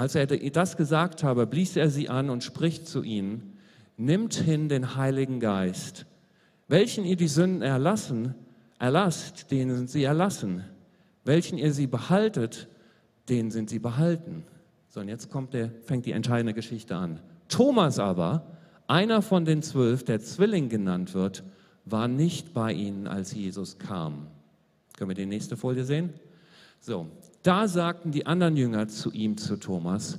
Als 0.00 0.14
er 0.14 0.26
das 0.26 0.78
gesagt 0.78 1.22
habe, 1.22 1.46
blies 1.46 1.76
er 1.76 1.90
sie 1.90 2.08
an 2.08 2.30
und 2.30 2.42
spricht 2.42 2.88
zu 2.88 3.02
ihnen, 3.02 3.58
nimmt 3.98 4.32
hin 4.32 4.70
den 4.70 4.96
Heiligen 4.96 5.40
Geist, 5.40 6.06
welchen 6.68 7.04
ihr 7.04 7.16
die 7.16 7.28
Sünden 7.28 7.60
erlassen, 7.60 8.34
erlasst, 8.78 9.50
denen 9.50 9.76
sind 9.76 9.90
sie 9.90 10.04
erlassen, 10.04 10.64
welchen 11.24 11.58
ihr 11.58 11.74
sie 11.74 11.86
behaltet, 11.86 12.66
denen 13.28 13.50
sind 13.50 13.68
sie 13.68 13.78
behalten. 13.78 14.44
So, 14.88 15.00
und 15.00 15.08
jetzt 15.08 15.28
kommt 15.28 15.52
der, 15.52 15.70
fängt 15.84 16.06
die 16.06 16.12
entscheidende 16.12 16.54
Geschichte 16.54 16.96
an. 16.96 17.20
Thomas 17.50 17.98
aber, 17.98 18.46
einer 18.86 19.20
von 19.20 19.44
den 19.44 19.60
zwölf, 19.60 20.02
der 20.02 20.20
Zwilling 20.20 20.70
genannt 20.70 21.12
wird, 21.12 21.44
war 21.84 22.08
nicht 22.08 22.54
bei 22.54 22.72
ihnen, 22.72 23.06
als 23.06 23.34
Jesus 23.34 23.76
kam. 23.76 24.28
Können 24.96 25.10
wir 25.10 25.14
die 25.14 25.26
nächste 25.26 25.58
Folie 25.58 25.84
sehen? 25.84 26.14
So, 26.80 27.06
da 27.42 27.68
sagten 27.68 28.10
die 28.10 28.26
anderen 28.26 28.56
Jünger 28.56 28.88
zu 28.88 29.12
ihm, 29.12 29.36
zu 29.36 29.56
Thomas, 29.56 30.18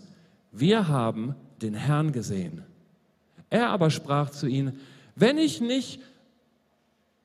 wir 0.52 0.88
haben 0.88 1.36
den 1.62 1.74
Herrn 1.74 2.12
gesehen. 2.12 2.64
Er 3.50 3.70
aber 3.70 3.90
sprach 3.90 4.30
zu 4.30 4.48
ihnen, 4.48 4.80
wenn 5.16 5.38
ich 5.38 5.62
nicht, 5.62 6.02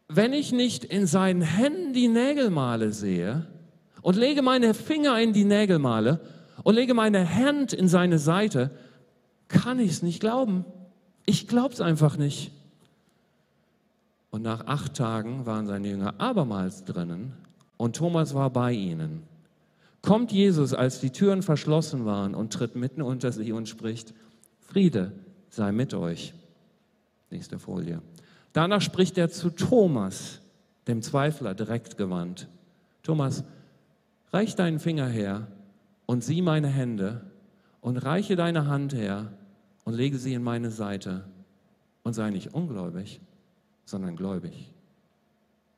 wenn 0.09 0.33
ich 0.33 0.53
nicht 0.53 0.85
in 0.85 1.07
seinen 1.07 1.43
Händen 1.43 1.93
die 1.93 2.09
Nägelmale 2.09 2.93
sehe 2.93 3.47
und 4.03 4.17
lege 4.17 4.43
meine 4.43 4.75
Finger 4.75 5.19
in 5.21 5.33
die 5.33 5.45
Nägelmale 5.45 6.21
und 6.63 6.75
lege 6.75 6.95
meine 6.95 7.35
Hand 7.35 7.73
in 7.73 7.89
seine 7.89 8.19
Seite, 8.19 8.71
kann 9.49 9.79
ich 9.79 9.93
es 9.93 10.03
nicht 10.03 10.21
glauben. 10.21 10.65
Ich 11.25 11.49
glaube 11.49 11.73
es 11.73 11.81
einfach 11.81 12.17
nicht. 12.17 12.53
Und 14.31 14.43
nach 14.43 14.67
acht 14.67 14.95
Tagen 14.95 15.47
waren 15.47 15.67
seine 15.67 15.89
Jünger 15.89 16.15
abermals 16.19 16.85
drinnen 16.85 17.33
und 17.77 17.97
Thomas 17.97 18.35
war 18.35 18.51
bei 18.51 18.73
ihnen 18.73 19.23
kommt 20.07 20.31
Jesus, 20.31 20.73
als 20.73 21.01
die 21.01 21.11
Türen 21.11 21.43
verschlossen 21.43 22.07
waren 22.07 22.37
und 22.37 22.53
tritt 22.53 22.77
mitten 22.77 23.03
unter 23.03 23.33
sie 23.33 23.51
und 23.51 23.69
spricht, 23.69 24.15
Friede 24.61 25.13
sei 25.51 25.73
mit 25.73 25.95
euch. 25.95 26.33
Nächste 27.31 27.59
Folie. 27.59 28.01
Danach 28.53 28.81
spricht 28.81 29.19
er 29.19 29.31
zu 29.31 29.51
Thomas, 29.51 30.41
dem 30.87 31.03
Zweifler, 31.03 31.55
direkt 31.55 31.99
gewandt. 31.99 32.47
Thomas, 33.03 33.43
reich 34.33 34.55
deinen 34.55 34.79
Finger 34.79 35.09
her 35.09 35.49
und 36.07 36.23
sieh 36.23 36.41
meine 36.41 36.69
Hände 36.69 37.23
und 37.81 37.97
reiche 37.97 38.37
deine 38.37 38.69
Hand 38.69 38.95
her 38.95 39.33
und 39.85 39.95
lege 39.95 40.19
sie 40.19 40.35
in 40.35 40.43
meine 40.45 40.71
Seite 40.71 41.25
und 42.05 42.13
sei 42.13 42.31
nicht 42.31 42.55
ungläubig, 42.55 43.21
sondern 43.85 44.15
gläubig. 44.15 44.73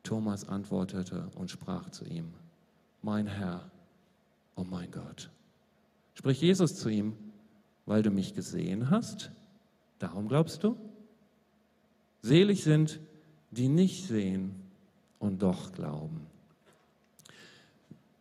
Thomas 0.02 0.46
antwortete 0.46 1.28
und 1.34 1.50
sprach 1.50 1.88
zu 1.88 2.04
ihm, 2.04 2.34
mein 3.00 3.26
Herr 3.26 3.70
oh 4.58 4.64
mein 4.68 4.90
Gott. 4.90 5.30
Spricht 6.14 6.42
Jesus 6.42 6.74
zu 6.74 6.88
ihm, 6.88 7.14
weil 7.86 8.02
du 8.02 8.10
mich 8.10 8.34
gesehen 8.34 8.90
hast? 8.90 9.30
Darum 10.00 10.28
glaubst 10.28 10.64
du? 10.64 10.76
Selig 12.22 12.64
sind, 12.64 12.98
die 13.50 13.68
nicht 13.68 14.06
sehen 14.08 14.54
und 15.20 15.42
doch 15.42 15.72
glauben. 15.72 16.26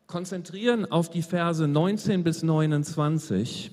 Konzentrieren 0.06 0.89
auf 0.89 1.10
die 1.10 1.24
Verse 1.24 1.67
19 1.67 2.24
bis 2.24 2.44
29 2.44 3.72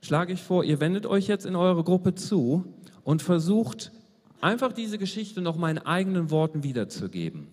schlage 0.00 0.32
ich 0.32 0.42
vor, 0.42 0.64
ihr 0.64 0.80
wendet 0.80 1.06
euch 1.06 1.26
jetzt 1.26 1.44
in 1.44 1.56
eure 1.56 1.82
Gruppe 1.82 2.14
zu 2.14 2.72
und 3.02 3.20
versucht 3.20 3.90
einfach 4.40 4.72
diese 4.72 4.96
Geschichte 4.96 5.40
noch 5.40 5.56
in 5.68 5.78
eigenen 5.78 6.30
Worten 6.30 6.62
wiederzugeben. 6.62 7.48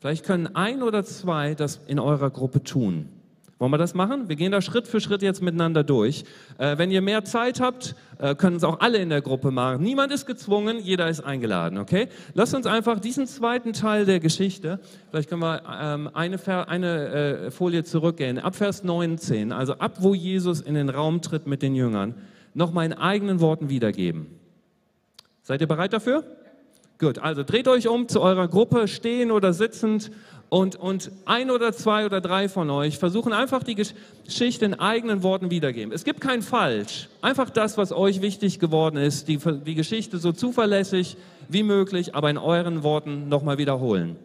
Vielleicht 0.00 0.24
können 0.24 0.46
ein 0.56 0.82
oder 0.82 1.04
zwei 1.04 1.54
das 1.54 1.80
in 1.86 1.98
eurer 1.98 2.30
Gruppe 2.30 2.62
tun. 2.62 3.10
Wollen 3.58 3.72
wir 3.72 3.78
das 3.78 3.94
machen? 3.94 4.28
Wir 4.28 4.36
gehen 4.36 4.52
da 4.52 4.62
Schritt 4.62 4.86
für 4.86 5.00
Schritt 5.00 5.20
jetzt 5.20 5.42
miteinander 5.42 5.82
durch. 5.82 6.22
Äh, 6.58 6.78
wenn 6.78 6.92
ihr 6.92 7.02
mehr 7.02 7.24
Zeit 7.24 7.60
habt, 7.60 7.96
äh, 8.18 8.36
können 8.36 8.56
es 8.56 8.62
auch 8.62 8.78
alle 8.78 8.98
in 8.98 9.08
der 9.08 9.20
Gruppe 9.20 9.50
machen. 9.50 9.82
Niemand 9.82 10.12
ist 10.12 10.26
gezwungen, 10.26 10.78
jeder 10.78 11.08
ist 11.08 11.20
eingeladen, 11.20 11.78
okay? 11.78 12.08
Lasst 12.34 12.54
uns 12.54 12.66
einfach 12.66 13.00
diesen 13.00 13.26
zweiten 13.26 13.72
Teil 13.72 14.04
der 14.04 14.20
Geschichte, 14.20 14.78
vielleicht 15.10 15.28
können 15.28 15.42
wir 15.42 15.62
ähm, 15.68 16.08
eine, 16.14 16.68
eine 16.68 17.08
äh, 17.08 17.50
Folie 17.50 17.82
zurückgehen, 17.82 18.38
ab 18.38 18.54
Vers 18.54 18.84
19, 18.84 19.50
also 19.50 19.74
ab 19.74 19.96
wo 19.98 20.14
Jesus 20.14 20.60
in 20.60 20.74
den 20.74 20.88
Raum 20.88 21.20
tritt 21.20 21.48
mit 21.48 21.60
den 21.60 21.74
Jüngern, 21.74 22.14
nochmal 22.54 22.86
in 22.86 22.92
eigenen 22.92 23.40
Worten 23.40 23.70
wiedergeben. 23.70 24.28
Seid 25.42 25.60
ihr 25.60 25.66
bereit 25.66 25.92
dafür? 25.92 26.22
Gut, 27.00 27.20
also 27.20 27.44
dreht 27.44 27.68
euch 27.68 27.86
um 27.86 28.08
zu 28.08 28.20
eurer 28.20 28.48
Gruppe, 28.48 28.88
stehen 28.88 29.30
oder 29.30 29.52
sitzend 29.52 30.10
und, 30.48 30.76
und 30.76 31.10
ein 31.26 31.50
oder 31.50 31.72
zwei 31.72 32.06
oder 32.06 32.20
drei 32.20 32.48
von 32.48 32.70
euch 32.70 32.98
versuchen 32.98 33.32
einfach 33.32 33.62
die 33.62 33.74
Geschichte 33.74 34.64
in 34.64 34.74
eigenen 34.74 35.22
Worten 35.22 35.50
wiedergeben. 35.50 35.92
Es 35.92 36.04
gibt 36.04 36.20
kein 36.20 36.42
Falsch, 36.42 37.08
einfach 37.20 37.50
das, 37.50 37.76
was 37.76 37.92
euch 37.92 38.22
wichtig 38.22 38.58
geworden 38.58 38.96
ist, 38.96 39.28
die, 39.28 39.38
die 39.38 39.74
Geschichte 39.74 40.18
so 40.18 40.32
zuverlässig 40.32 41.16
wie 41.48 41.62
möglich, 41.62 42.14
aber 42.14 42.30
in 42.30 42.38
euren 42.38 42.82
Worten 42.82 43.28
nochmal 43.28 43.58
wiederholen. 43.58 44.16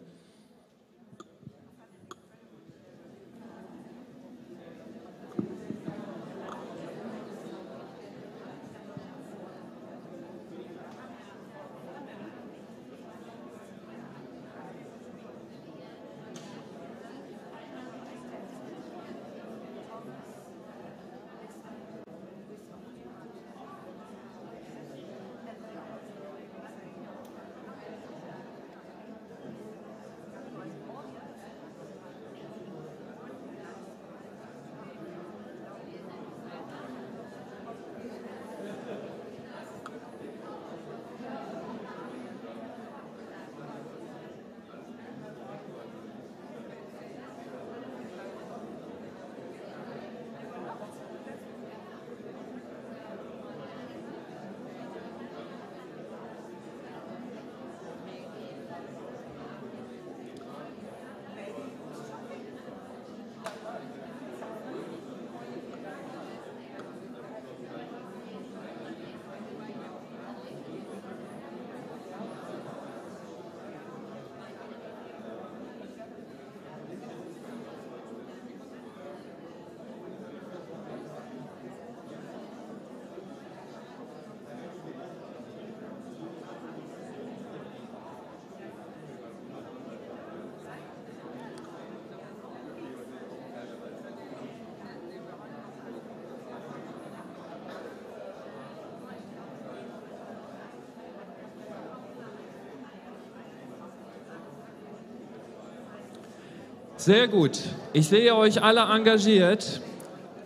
Sehr 107.04 107.28
gut. 107.28 107.58
Ich 107.92 108.08
sehe 108.08 108.34
euch 108.34 108.62
alle 108.62 108.80
engagiert. 108.80 109.82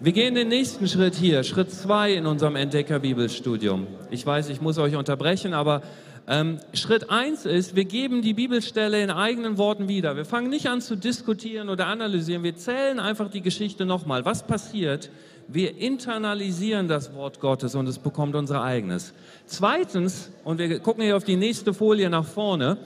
Wir 0.00 0.10
gehen 0.10 0.34
den 0.34 0.48
nächsten 0.48 0.88
Schritt 0.88 1.14
hier, 1.14 1.44
Schritt 1.44 1.70
zwei 1.70 2.14
in 2.14 2.26
unserem 2.26 2.56
Entdecker-Bibelstudium. 2.56 3.86
Ich 4.10 4.26
weiß, 4.26 4.48
ich 4.48 4.60
muss 4.60 4.76
euch 4.78 4.96
unterbrechen, 4.96 5.54
aber 5.54 5.82
ähm, 6.26 6.58
Schritt 6.72 7.10
eins 7.10 7.46
ist, 7.46 7.76
wir 7.76 7.84
geben 7.84 8.22
die 8.22 8.34
Bibelstelle 8.34 9.00
in 9.00 9.10
eigenen 9.10 9.56
Worten 9.56 9.86
wieder. 9.86 10.16
Wir 10.16 10.24
fangen 10.24 10.50
nicht 10.50 10.68
an 10.68 10.80
zu 10.80 10.96
diskutieren 10.96 11.68
oder 11.68 11.86
analysieren, 11.86 12.42
wir 12.42 12.56
zählen 12.56 12.98
einfach 12.98 13.30
die 13.30 13.40
Geschichte 13.40 13.86
nochmal. 13.86 14.24
Was 14.24 14.44
passiert? 14.44 15.10
Wir 15.46 15.78
internalisieren 15.78 16.88
das 16.88 17.14
Wort 17.14 17.38
Gottes 17.38 17.76
und 17.76 17.86
es 17.86 18.00
bekommt 18.00 18.34
unser 18.34 18.64
eigenes. 18.64 19.14
Zweitens, 19.46 20.32
und 20.42 20.58
wir 20.58 20.80
gucken 20.80 21.04
hier 21.04 21.16
auf 21.16 21.22
die 21.22 21.36
nächste 21.36 21.72
Folie 21.72 22.10
nach 22.10 22.24
vorne, 22.24 22.78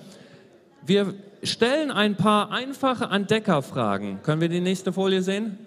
wir 0.86 1.14
stellen 1.42 1.90
ein 1.90 2.16
paar 2.16 2.50
einfache 2.50 3.04
Entdeckerfragen. 3.04 4.22
Können 4.22 4.40
wir 4.40 4.48
die 4.48 4.60
nächste 4.60 4.92
Folie 4.92 5.22
sehen? 5.22 5.58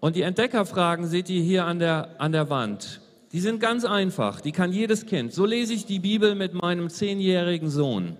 Und 0.00 0.16
die 0.16 0.22
Entdeckerfragen 0.22 1.06
seht 1.06 1.28
ihr 1.28 1.42
hier 1.42 1.66
an 1.66 1.78
der, 1.78 2.16
an 2.18 2.32
der 2.32 2.48
Wand. 2.48 3.00
Die 3.32 3.40
sind 3.40 3.60
ganz 3.60 3.84
einfach, 3.84 4.40
die 4.40 4.50
kann 4.50 4.72
jedes 4.72 5.06
Kind. 5.06 5.32
So 5.32 5.44
lese 5.44 5.72
ich 5.72 5.86
die 5.86 6.00
Bibel 6.00 6.34
mit 6.34 6.54
meinem 6.54 6.88
zehnjährigen 6.88 7.70
Sohn. 7.70 8.16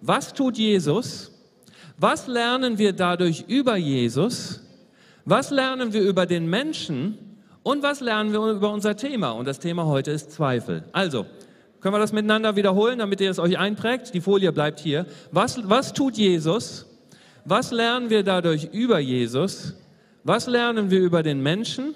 Was 0.00 0.32
tut 0.32 0.56
Jesus? 0.56 1.32
Was 1.98 2.26
lernen 2.26 2.78
wir 2.78 2.92
dadurch 2.92 3.44
über 3.48 3.76
Jesus? 3.76 4.62
Was 5.24 5.50
lernen 5.50 5.92
wir 5.92 6.02
über 6.02 6.26
den 6.26 6.48
Menschen? 6.48 7.18
Und 7.62 7.82
was 7.82 8.00
lernen 8.00 8.32
wir 8.32 8.40
über 8.40 8.70
unser 8.70 8.96
Thema? 8.96 9.30
Und 9.30 9.46
das 9.46 9.58
Thema 9.58 9.86
heute 9.86 10.10
ist 10.10 10.32
Zweifel. 10.32 10.84
Also, 10.92 11.26
können 11.84 11.96
wir 11.96 11.98
das 11.98 12.14
miteinander 12.14 12.56
wiederholen, 12.56 13.00
damit 13.00 13.20
ihr 13.20 13.30
es 13.30 13.38
euch 13.38 13.58
einprägt? 13.58 14.14
Die 14.14 14.22
Folie 14.22 14.52
bleibt 14.52 14.80
hier. 14.80 15.04
Was, 15.32 15.68
was 15.68 15.92
tut 15.92 16.16
Jesus? 16.16 16.86
Was 17.44 17.72
lernen 17.72 18.08
wir 18.08 18.22
dadurch 18.22 18.70
über 18.72 18.98
Jesus? 18.98 19.74
Was 20.22 20.46
lernen 20.46 20.90
wir 20.90 21.00
über 21.00 21.22
den 21.22 21.42
Menschen 21.42 21.92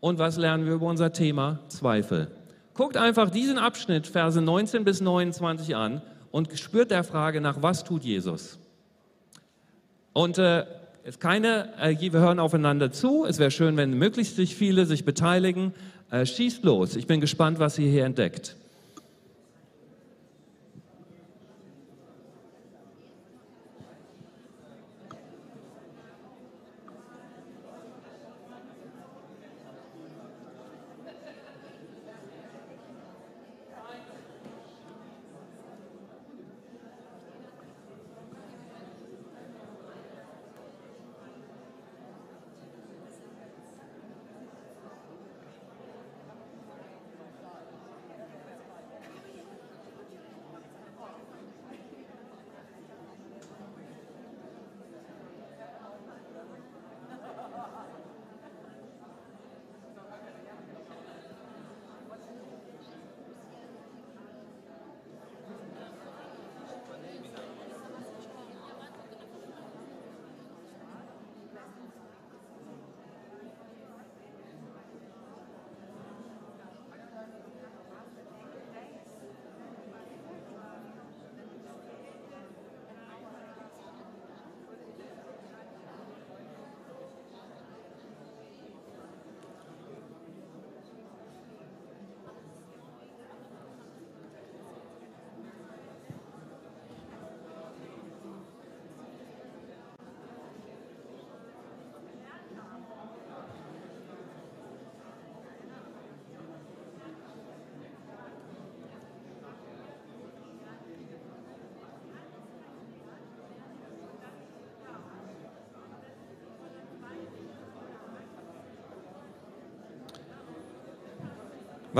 und 0.00 0.18
was 0.18 0.36
lernen 0.36 0.66
wir 0.66 0.74
über 0.74 0.84
unser 0.84 1.14
Thema 1.14 1.60
Zweifel? 1.68 2.28
Guckt 2.74 2.98
einfach 2.98 3.30
diesen 3.30 3.56
Abschnitt, 3.56 4.06
Verse 4.06 4.38
19 4.38 4.84
bis 4.84 5.00
29 5.00 5.74
an 5.74 6.02
und 6.30 6.58
spürt 6.58 6.90
der 6.90 7.02
Frage 7.02 7.40
nach, 7.40 7.62
was 7.62 7.82
tut 7.82 8.04
Jesus? 8.04 8.58
Und 10.12 10.36
äh, 10.36 10.66
ist 11.04 11.18
keine, 11.18 11.72
äh, 11.80 11.96
wir 11.98 12.20
hören 12.20 12.40
aufeinander 12.40 12.92
zu. 12.92 13.24
Es 13.24 13.38
wäre 13.38 13.50
schön, 13.50 13.78
wenn 13.78 13.94
möglichst 13.94 14.38
viele 14.38 14.84
sich 14.84 15.06
beteiligen. 15.06 15.72
Äh, 16.10 16.26
schießt 16.26 16.62
los. 16.62 16.94
Ich 16.94 17.06
bin 17.06 17.22
gespannt, 17.22 17.58
was 17.58 17.78
ihr 17.78 17.90
hier 17.90 18.04
entdeckt. 18.04 18.56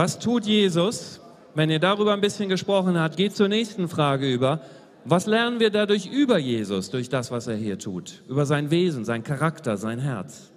Was 0.02 0.18
tut 0.18 0.46
Jesus? 0.46 1.20
Wenn 1.54 1.68
ihr 1.68 1.78
darüber 1.78 2.14
ein 2.14 2.22
bisschen 2.22 2.48
gesprochen 2.48 2.98
habt, 2.98 3.18
geht 3.18 3.36
zur 3.36 3.48
nächsten 3.48 3.86
Frage 3.86 4.32
über. 4.32 4.62
Was 5.04 5.26
lernen 5.26 5.60
wir 5.60 5.68
dadurch 5.68 6.06
über 6.06 6.38
Jesus, 6.38 6.88
durch 6.88 7.10
das, 7.10 7.30
was 7.30 7.48
er 7.48 7.56
hier 7.56 7.78
tut? 7.78 8.22
Über 8.26 8.46
sein 8.46 8.70
Wesen, 8.70 9.04
sein 9.04 9.24
Charakter, 9.24 9.76
sein 9.76 9.98
Herz? 9.98 10.49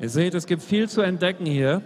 Ihr 0.00 0.08
seht, 0.08 0.34
es 0.34 0.46
gibt 0.46 0.62
viel 0.62 0.88
zu 0.88 1.02
entdecken 1.02 1.46
hier. 1.46 1.82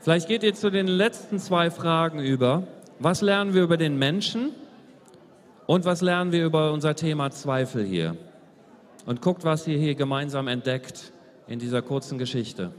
Vielleicht 0.00 0.28
geht 0.28 0.42
ihr 0.42 0.54
zu 0.54 0.70
den 0.70 0.86
letzten 0.86 1.38
zwei 1.38 1.70
Fragen 1.70 2.18
über. 2.18 2.66
Was 2.98 3.22
lernen 3.22 3.54
wir 3.54 3.62
über 3.62 3.76
den 3.76 3.98
Menschen 3.98 4.50
und 5.66 5.84
was 5.84 6.02
lernen 6.02 6.32
wir 6.32 6.44
über 6.44 6.72
unser 6.72 6.94
Thema 6.94 7.30
Zweifel 7.30 7.84
hier? 7.84 8.16
Und 9.06 9.22
guckt, 9.22 9.44
was 9.44 9.66
ihr 9.66 9.78
hier 9.78 9.94
gemeinsam 9.94 10.46
entdeckt 10.46 11.12
in 11.46 11.58
dieser 11.58 11.82
kurzen 11.82 12.18
Geschichte. 12.18 12.72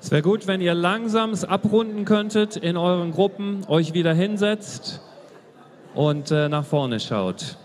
Es 0.00 0.12
wäre 0.12 0.22
gut, 0.22 0.46
wenn 0.46 0.60
ihr 0.60 0.74
langsam 0.74 1.30
es 1.30 1.44
abrunden 1.44 2.04
könntet 2.04 2.56
in 2.56 2.76
euren 2.76 3.10
Gruppen, 3.10 3.64
euch 3.66 3.94
wieder 3.94 4.14
hinsetzt 4.14 5.00
und 5.94 6.30
äh, 6.30 6.48
nach 6.48 6.64
vorne 6.64 7.00
schaut. 7.00 7.56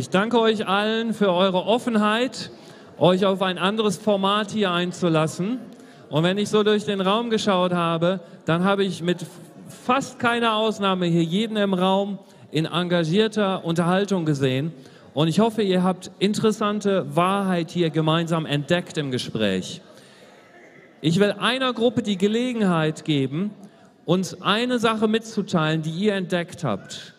Ich 0.00 0.08
danke 0.08 0.40
euch 0.40 0.66
allen 0.66 1.12
für 1.12 1.30
eure 1.30 1.66
Offenheit, 1.66 2.50
euch 2.96 3.26
auf 3.26 3.42
ein 3.42 3.58
anderes 3.58 3.98
Format 3.98 4.50
hier 4.50 4.70
einzulassen. 4.70 5.58
Und 6.08 6.24
wenn 6.24 6.38
ich 6.38 6.48
so 6.48 6.62
durch 6.62 6.86
den 6.86 7.02
Raum 7.02 7.28
geschaut 7.28 7.74
habe, 7.74 8.20
dann 8.46 8.64
habe 8.64 8.82
ich 8.82 9.02
mit 9.02 9.18
fast 9.68 10.18
keiner 10.18 10.54
Ausnahme 10.54 11.04
hier 11.04 11.22
jeden 11.22 11.58
im 11.58 11.74
Raum 11.74 12.18
in 12.50 12.64
engagierter 12.64 13.62
Unterhaltung 13.62 14.24
gesehen. 14.24 14.72
Und 15.12 15.28
ich 15.28 15.38
hoffe, 15.38 15.60
ihr 15.60 15.82
habt 15.82 16.10
interessante 16.18 17.04
Wahrheit 17.14 17.70
hier 17.70 17.90
gemeinsam 17.90 18.46
entdeckt 18.46 18.96
im 18.96 19.10
Gespräch. 19.10 19.82
Ich 21.02 21.20
will 21.20 21.32
einer 21.32 21.74
Gruppe 21.74 22.00
die 22.00 22.16
Gelegenheit 22.16 23.04
geben, 23.04 23.50
uns 24.06 24.40
eine 24.40 24.78
Sache 24.78 25.08
mitzuteilen, 25.08 25.82
die 25.82 25.90
ihr 25.90 26.14
entdeckt 26.14 26.64
habt. 26.64 27.16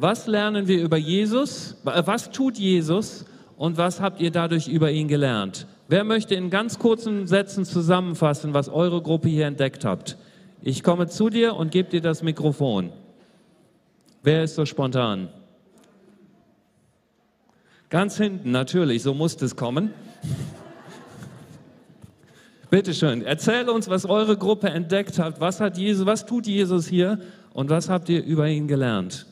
Was 0.00 0.26
lernen 0.26 0.66
wir 0.66 0.82
über 0.82 0.96
Jesus? 0.96 1.76
Was 1.84 2.30
tut 2.30 2.56
Jesus? 2.56 3.26
Und 3.58 3.76
was 3.76 4.00
habt 4.00 4.22
ihr 4.22 4.30
dadurch 4.30 4.66
über 4.66 4.90
ihn 4.90 5.08
gelernt? 5.08 5.66
Wer 5.88 6.04
möchte 6.04 6.34
in 6.34 6.48
ganz 6.48 6.78
kurzen 6.78 7.26
Sätzen 7.26 7.66
zusammenfassen, 7.66 8.54
was 8.54 8.70
eure 8.70 9.02
Gruppe 9.02 9.28
hier 9.28 9.46
entdeckt 9.46 9.84
habt? 9.84 10.16
Ich 10.62 10.82
komme 10.82 11.08
zu 11.08 11.28
dir 11.28 11.54
und 11.54 11.70
gebe 11.70 11.90
dir 11.90 12.00
das 12.00 12.22
Mikrofon. 12.22 12.94
Wer 14.22 14.44
ist 14.44 14.54
so 14.54 14.64
spontan? 14.64 15.28
Ganz 17.90 18.16
hinten, 18.16 18.52
natürlich, 18.52 19.02
so 19.02 19.12
muss 19.12 19.36
es 19.42 19.54
kommen. 19.54 19.92
Bitte 22.70 22.94
schön, 22.94 23.20
erzähl 23.20 23.68
uns, 23.68 23.90
was 23.90 24.06
eure 24.06 24.38
Gruppe 24.38 24.70
entdeckt 24.70 25.18
hat. 25.18 25.42
Was 25.42 25.60
hat 25.60 25.76
Jesus, 25.76 26.06
was 26.06 26.24
tut 26.24 26.46
Jesus 26.46 26.86
hier 26.86 27.18
und 27.52 27.68
was 27.68 27.90
habt 27.90 28.08
ihr 28.08 28.24
über 28.24 28.48
ihn 28.48 28.66
gelernt? 28.66 29.26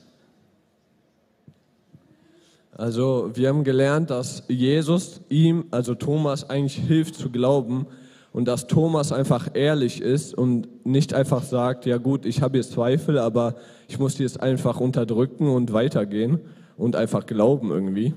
Also 2.79 3.33
wir 3.35 3.49
haben 3.49 3.65
gelernt, 3.65 4.11
dass 4.11 4.45
Jesus 4.47 5.21
ihm, 5.29 5.65
also 5.73 5.97
Thomas, 5.97 6.49
eigentlich 6.49 6.77
hilft 6.77 7.17
zu 7.17 7.29
glauben 7.29 7.89
und 8.33 8.47
dass 8.47 8.69
Thomas 8.69 9.11
einfach 9.11 9.49
ehrlich 9.55 10.01
ist 10.01 10.33
und 10.33 10.87
nicht 10.87 11.13
einfach 11.13 11.43
sagt, 11.43 11.87
ja 11.87 11.97
gut, 11.97 12.25
ich 12.25 12.41
habe 12.41 12.57
jetzt 12.57 12.71
Zweifel, 12.71 13.19
aber 13.19 13.57
ich 13.89 13.99
muss 13.99 14.15
die 14.15 14.23
jetzt 14.23 14.41
einfach 14.41 14.79
unterdrücken 14.79 15.49
und 15.49 15.73
weitergehen 15.73 16.39
und 16.77 16.95
einfach 16.95 17.27
glauben 17.27 17.73
irgendwie, 17.73 18.15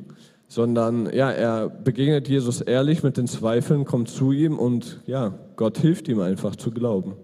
sondern 0.48 1.12
ja, 1.12 1.32
er 1.32 1.68
begegnet 1.68 2.30
Jesus 2.30 2.62
ehrlich 2.62 3.02
mit 3.02 3.18
den 3.18 3.26
Zweifeln, 3.26 3.84
kommt 3.84 4.10
zu 4.10 4.32
ihm 4.32 4.60
und 4.60 5.02
ja, 5.08 5.34
Gott 5.56 5.80
hilft 5.80 6.08
ihm 6.08 6.20
einfach 6.20 6.56
zu 6.56 6.70
glauben. 6.70 7.16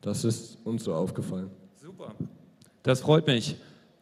Das 0.00 0.24
ist 0.24 0.58
uns 0.64 0.84
so 0.84 0.94
aufgefallen. 0.94 1.50
Super. 1.74 2.14
Das 2.84 3.00
freut 3.00 3.26
mich. 3.26 3.56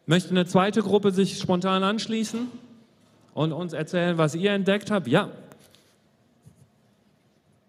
Möchte 0.05 0.29
eine 0.29 0.45
zweite 0.45 0.83
Gruppe 0.83 1.09
sich 1.09 1.39
spontan 1.39 1.81
anschließen? 1.81 2.66
Und 3.37 3.53
uns 3.53 3.73
erzählen, 3.73 4.17
was 4.17 4.33
ihr 4.33 4.51
entdeckt 4.51 4.89
habt? 4.89 5.07
Ja. 5.07 5.29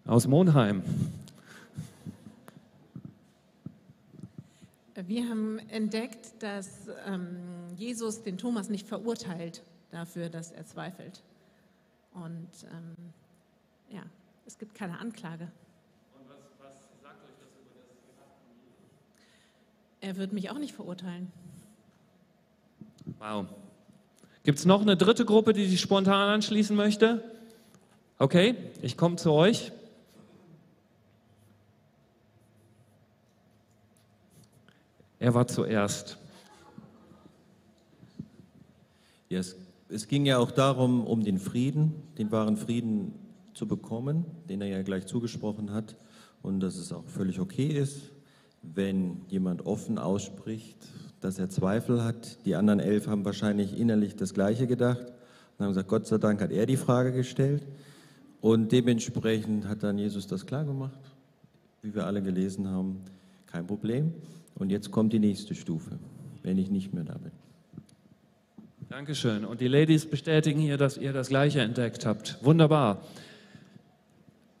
Aus 0.07 0.25
Monheim. 0.25 0.81
Wir 4.95 5.29
haben 5.29 5.59
entdeckt, 5.69 6.41
dass 6.41 6.87
ähm, 7.05 7.37
Jesus 7.75 8.23
den 8.23 8.39
Thomas 8.39 8.69
nicht 8.69 8.87
verurteilt 8.87 9.61
dafür, 9.91 10.29
dass 10.29 10.51
er 10.51 10.65
zweifelt. 10.65 11.21
Und 12.13 12.49
ähm, 12.71 12.95
ja, 13.91 14.01
es 14.47 14.57
gibt 14.57 14.73
keine 14.73 14.97
Anklage. 14.97 15.51
Und 16.15 16.27
was, 16.29 16.37
was 16.57 16.79
sagt 17.03 17.23
euch 17.23 17.37
das 17.39 17.49
über 17.59 17.79
das 18.17 18.25
Er 20.01 20.17
wird 20.17 20.33
mich 20.33 20.49
auch 20.49 20.57
nicht 20.57 20.73
verurteilen. 20.73 21.31
Wow. 23.19 23.45
Gibt 24.43 24.59
es 24.59 24.65
noch 24.65 24.81
eine 24.81 24.95
dritte 24.95 25.25
Gruppe, 25.25 25.53
die 25.53 25.65
sich 25.67 25.81
spontan 25.81 26.29
anschließen 26.29 26.75
möchte? 26.75 27.23
Okay, 28.17 28.55
ich 28.81 28.97
komme 28.97 29.17
zu 29.17 29.31
euch. 29.31 29.71
Er 35.19 35.33
war 35.33 35.47
zuerst. 35.47 36.17
Ja, 39.27 39.39
es, 39.39 39.57
es, 39.89 40.07
ging 40.07 40.25
ja 40.25 40.37
auch 40.37 40.51
darum, 40.51 41.05
um 41.05 41.23
den 41.23 41.37
Frieden, 41.37 41.93
den 42.17 42.31
wahren 42.31 42.55
Frieden 42.55 43.13
zu 43.53 43.67
bekommen, 43.67 44.25
den 44.47 44.61
er 44.61 44.67
ja 44.67 44.81
gleich 44.81 45.05
zugesprochen 45.05 45.71
hat. 45.71 45.97
Und 46.41 46.61
dass 46.61 46.77
es 46.77 46.93
auch 46.93 47.05
völlig 47.05 47.41
okay 47.41 47.67
ist, 47.67 48.11
wenn 48.61 49.21
jemand 49.27 49.65
offen 49.65 49.97
ausspricht, 49.97 50.87
dass 51.21 51.39
er 51.39 51.49
Zweifel 51.49 52.03
hat. 52.03 52.45
Die 52.45 52.55
anderen 52.55 52.79
elf 52.79 53.07
haben 53.07 53.25
wahrscheinlich 53.25 53.77
innerlich 53.77 54.15
das 54.15 54.33
Gleiche 54.33 54.67
gedacht 54.67 55.05
und 55.57 55.65
haben 55.65 55.71
gesagt, 55.71 55.89
Gott 55.89 56.07
sei 56.07 56.17
Dank 56.17 56.41
hat 56.41 56.51
er 56.51 56.65
die 56.65 56.77
Frage 56.77 57.11
gestellt. 57.11 57.63
Und 58.41 58.71
dementsprechend 58.71 59.67
hat 59.67 59.83
dann 59.83 59.97
Jesus 59.97 60.27
das 60.27 60.45
klar 60.45 60.63
gemacht, 60.63 60.99
wie 61.81 61.93
wir 61.93 62.05
alle 62.05 62.21
gelesen 62.21 62.69
haben, 62.69 63.01
kein 63.47 63.67
Problem. 63.67 64.13
Und 64.55 64.69
jetzt 64.69 64.91
kommt 64.91 65.11
die 65.11 65.19
nächste 65.19 65.55
Stufe, 65.55 65.99
wenn 66.43 66.57
ich 66.57 66.69
nicht 66.69 66.93
mehr 66.93 67.03
da 67.03 67.17
bin. 67.17 67.31
Dankeschön. 68.87 69.45
Und 69.45 69.61
die 69.61 69.67
Ladies 69.67 70.05
bestätigen 70.05 70.59
hier, 70.59 70.77
dass 70.77 70.97
ihr 70.97 71.13
das 71.13 71.27
Gleiche 71.27 71.61
entdeckt 71.61 72.05
habt. 72.05 72.43
Wunderbar. 72.43 73.01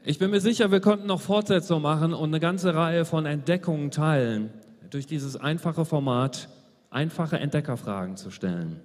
Ich 0.03 0.19
bin 0.19 0.31
mir 0.31 0.41
sicher, 0.41 0.71
wir 0.71 0.81
konnten 0.81 1.07
noch 1.07 1.21
Fortsetzung 1.21 1.81
machen 1.81 2.13
und 2.13 2.29
eine 2.29 2.39
ganze 2.39 2.75
Reihe 2.75 3.05
von 3.05 3.25
Entdeckungen 3.25 3.91
teilen 3.91 4.49
durch 4.89 5.05
dieses 5.05 5.35
einfache 5.35 5.85
Format 5.85 6.49
einfache 6.89 7.39
Entdeckerfragen 7.39 8.17
zu 8.17 8.31
stellen. 8.31 8.79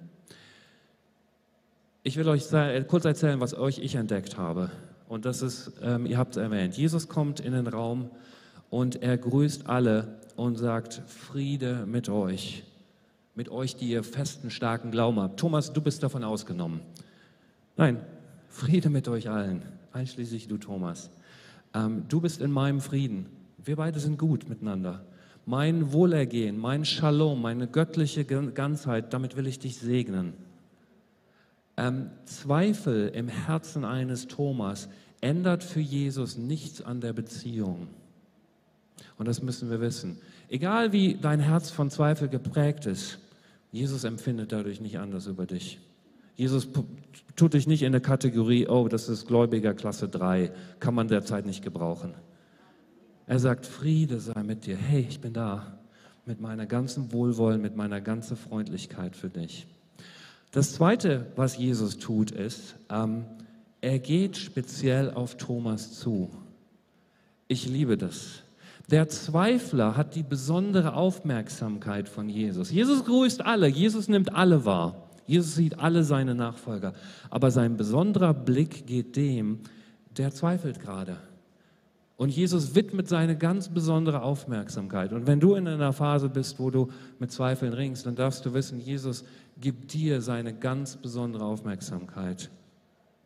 Ich 2.03 2.17
will 2.17 2.27
euch 2.27 2.45
kurz 2.87 3.05
erzählen, 3.05 3.39
was 3.39 3.55
euch 3.55 3.79
ich 3.79 3.95
entdeckt 3.95 4.37
habe. 4.37 4.69
Und 5.07 5.25
das 5.25 5.41
ist, 5.41 5.73
ähm, 5.81 6.05
ihr 6.05 6.17
habt 6.17 6.35
es 6.35 6.41
erwähnt, 6.41 6.77
Jesus 6.77 7.07
kommt 7.07 7.39
in 7.39 7.53
den 7.53 7.67
Raum 7.67 8.09
und 8.69 9.01
er 9.01 9.17
grüßt 9.17 9.67
alle 9.67 10.19
und 10.35 10.57
sagt, 10.57 11.01
Friede 11.07 11.85
mit 11.85 12.09
euch, 12.09 12.63
mit 13.35 13.49
euch, 13.49 13.75
die 13.75 13.89
ihr 13.89 14.03
festen, 14.03 14.49
starken 14.49 14.91
Glauben 14.91 15.19
habt. 15.19 15.39
Thomas, 15.39 15.73
du 15.73 15.81
bist 15.81 16.01
davon 16.03 16.23
ausgenommen. 16.23 16.81
Nein, 17.77 17.99
Friede 18.49 18.89
mit 18.89 19.07
euch 19.07 19.29
allen, 19.29 19.63
einschließlich 19.91 20.47
du, 20.47 20.57
Thomas. 20.57 21.09
Ähm, 21.73 22.05
du 22.07 22.21
bist 22.21 22.41
in 22.41 22.51
meinem 22.51 22.81
Frieden. 22.81 23.27
Wir 23.57 23.75
beide 23.75 23.99
sind 23.99 24.17
gut 24.17 24.47
miteinander 24.49 25.03
mein 25.45 25.93
Wohlergehen, 25.93 26.57
mein 26.57 26.85
Shalom, 26.85 27.41
meine 27.41 27.67
göttliche 27.67 28.25
Ganzheit, 28.25 29.13
damit 29.13 29.37
will 29.37 29.47
ich 29.47 29.59
dich 29.59 29.77
segnen. 29.77 30.33
Ähm, 31.77 32.09
Zweifel 32.25 33.09
im 33.09 33.27
Herzen 33.27 33.85
eines 33.85 34.27
Thomas 34.27 34.89
ändert 35.21 35.63
für 35.63 35.81
Jesus 35.81 36.37
nichts 36.37 36.81
an 36.81 37.01
der 37.01 37.13
Beziehung. 37.13 37.87
Und 39.17 39.27
das 39.27 39.41
müssen 39.41 39.69
wir 39.69 39.81
wissen. 39.81 40.19
Egal 40.49 40.91
wie 40.91 41.15
dein 41.15 41.39
Herz 41.39 41.71
von 41.71 41.89
Zweifel 41.89 42.27
geprägt 42.27 42.85
ist, 42.85 43.19
Jesus 43.71 44.03
empfindet 44.03 44.51
dadurch 44.51 44.79
nicht 44.79 44.99
anders 44.99 45.27
über 45.27 45.45
dich. 45.45 45.79
Jesus 46.35 46.67
tut 47.35 47.53
dich 47.53 47.67
nicht 47.67 47.83
in 47.83 47.91
der 47.91 48.01
Kategorie, 48.01 48.67
oh, 48.67 48.87
das 48.87 49.09
ist 49.09 49.27
Gläubiger 49.27 49.73
Klasse 49.73 50.07
3, 50.07 50.51
kann 50.79 50.93
man 50.93 51.07
derzeit 51.07 51.45
nicht 51.45 51.63
gebrauchen. 51.63 52.13
Er 53.27 53.39
sagt, 53.39 53.65
Friede 53.65 54.19
sei 54.19 54.43
mit 54.43 54.65
dir. 54.65 54.77
Hey, 54.77 55.05
ich 55.09 55.19
bin 55.19 55.33
da 55.33 55.79
mit 56.25 56.41
meiner 56.41 56.65
ganzen 56.65 57.11
Wohlwollen, 57.11 57.61
mit 57.61 57.75
meiner 57.75 58.01
ganzen 58.01 58.37
Freundlichkeit 58.37 59.15
für 59.15 59.29
dich. 59.29 59.67
Das 60.51 60.73
Zweite, 60.73 61.27
was 61.35 61.57
Jesus 61.57 61.97
tut, 61.97 62.31
ist, 62.31 62.75
ähm, 62.89 63.25
er 63.81 63.99
geht 63.99 64.37
speziell 64.37 65.11
auf 65.11 65.37
Thomas 65.37 65.99
zu. 65.99 66.29
Ich 67.47 67.67
liebe 67.67 67.97
das. 67.97 68.43
Der 68.89 69.09
Zweifler 69.09 69.97
hat 69.97 70.15
die 70.15 70.23
besondere 70.23 70.93
Aufmerksamkeit 70.93 72.07
von 72.07 72.29
Jesus. 72.29 72.71
Jesus 72.71 73.05
grüßt 73.05 73.41
alle, 73.41 73.67
Jesus 73.67 74.07
nimmt 74.07 74.33
alle 74.33 74.65
wahr. 74.65 75.09
Jesus 75.27 75.55
sieht 75.55 75.79
alle 75.79 76.03
seine 76.03 76.35
Nachfolger. 76.35 76.93
Aber 77.31 77.49
sein 77.49 77.77
besonderer 77.77 78.35
Blick 78.35 78.85
geht 78.85 79.15
dem, 79.15 79.61
der 80.15 80.31
zweifelt 80.31 80.79
gerade 80.79 81.17
Und 82.17 82.29
Jesus 82.29 82.75
widmet 82.75 83.09
seine 83.09 83.37
ganz 83.37 83.69
besondere 83.69 84.21
Aufmerksamkeit. 84.21 85.11
Und 85.11 85.27
wenn 85.27 85.41
du 85.41 85.55
in 85.55 85.67
einer 85.67 85.91
Phase 85.91 86.29
bist, 86.29 86.59
wo 86.59 86.69
du 86.69 86.89
mit 87.19 87.31
Zweifeln 87.31 87.73
ringst, 87.73 88.05
dann 88.05 88.15
darfst 88.15 88.45
du 88.45 88.53
wissen, 88.53 88.79
Jesus 88.79 89.25
gibt 89.59 89.93
dir 89.93 90.21
seine 90.21 90.53
ganz 90.53 90.95
besondere 90.95 91.43
Aufmerksamkeit. 91.43 92.49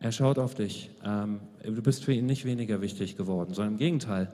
Er 0.00 0.12
schaut 0.12 0.38
auf 0.38 0.54
dich. 0.54 0.90
Ähm, 1.04 1.40
du 1.62 1.82
bist 1.82 2.04
für 2.04 2.12
ihn 2.12 2.26
nicht 2.26 2.44
weniger 2.44 2.80
wichtig 2.80 3.16
geworden, 3.16 3.54
sondern 3.54 3.74
im 3.74 3.78
Gegenteil. 3.78 4.32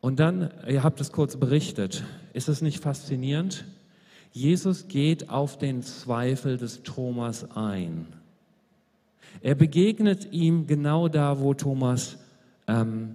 Und 0.00 0.20
dann, 0.20 0.50
ihr 0.66 0.82
habt 0.82 1.00
es 1.00 1.12
kurz 1.12 1.36
berichtet, 1.36 2.04
ist 2.32 2.48
es 2.48 2.62
nicht 2.62 2.80
faszinierend? 2.82 3.64
Jesus 4.32 4.88
geht 4.88 5.30
auf 5.30 5.58
den 5.58 5.82
Zweifel 5.82 6.56
des 6.56 6.84
Thomas 6.84 7.50
ein. 7.56 8.06
Er 9.40 9.54
begegnet 9.54 10.32
ihm 10.32 10.66
genau 10.66 11.08
da, 11.08 11.40
wo 11.40 11.52
Thomas 11.52 12.18
ähm, 12.68 13.14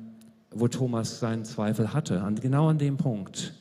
wo 0.51 0.67
Thomas 0.67 1.19
seinen 1.19 1.45
Zweifel 1.45 1.93
hatte, 1.93 2.21
an, 2.21 2.35
genau 2.35 2.67
an 2.67 2.79
dem 2.79 2.97
Punkt. 2.97 3.53